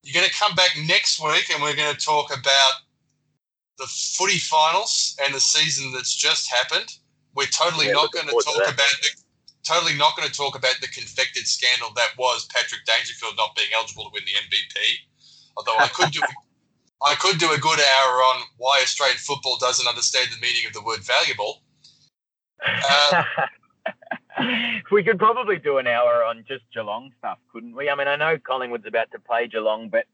[0.02, 2.72] You're going to come back next week and we're going to talk about
[3.78, 6.96] the footy finals and the season that's just happened.
[7.34, 9.08] We're totally yeah, not going to talk about the
[9.64, 13.68] totally not going to talk about the confected scandal that was Patrick Dangerfield not being
[13.74, 14.76] eligible to win the MVP.
[15.56, 16.20] Although I could do
[17.04, 20.72] I could do a good hour on why Australian football doesn't understand the meaning of
[20.72, 21.62] the word valuable.
[22.66, 23.24] Uh,
[24.90, 27.90] we could probably do an hour on just Geelong stuff, couldn't we?
[27.90, 30.06] I mean, I know Collingwood's about to play Geelong, but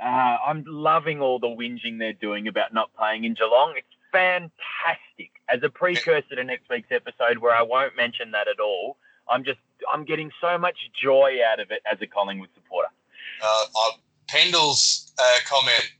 [0.00, 3.74] uh, I'm loving all the whinging they're doing about not playing in Geelong.
[3.76, 5.30] It's fantastic.
[5.48, 8.96] As a precursor to next week's episode, where I won't mention that at all,
[9.28, 9.58] I'm just
[9.92, 12.88] I'm getting so much joy out of it as a Collingwood supporter.
[13.42, 13.90] Uh, uh,
[14.28, 15.92] Pendle's uh, comment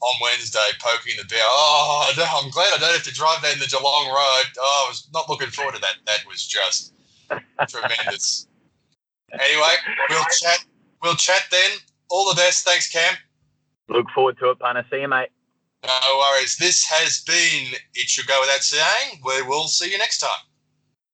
[0.00, 1.40] on Wednesday, poking the bear.
[1.42, 4.50] Oh, no, I'm glad I don't have to drive down the Geelong Road.
[4.58, 5.94] Oh, I was not looking forward to that.
[6.06, 6.92] That was just
[7.68, 8.46] tremendous.
[9.32, 9.74] Anyway,
[10.10, 10.64] we'll chat.
[11.02, 11.70] We'll chat then.
[12.10, 12.64] All the best.
[12.64, 13.14] Thanks, Cam.
[13.88, 14.84] Look forward to it, Punter.
[14.90, 15.28] See you, mate.
[15.84, 16.56] No worries.
[16.56, 19.20] This has been It Should Go Without Saying.
[19.24, 20.51] We will see you next time.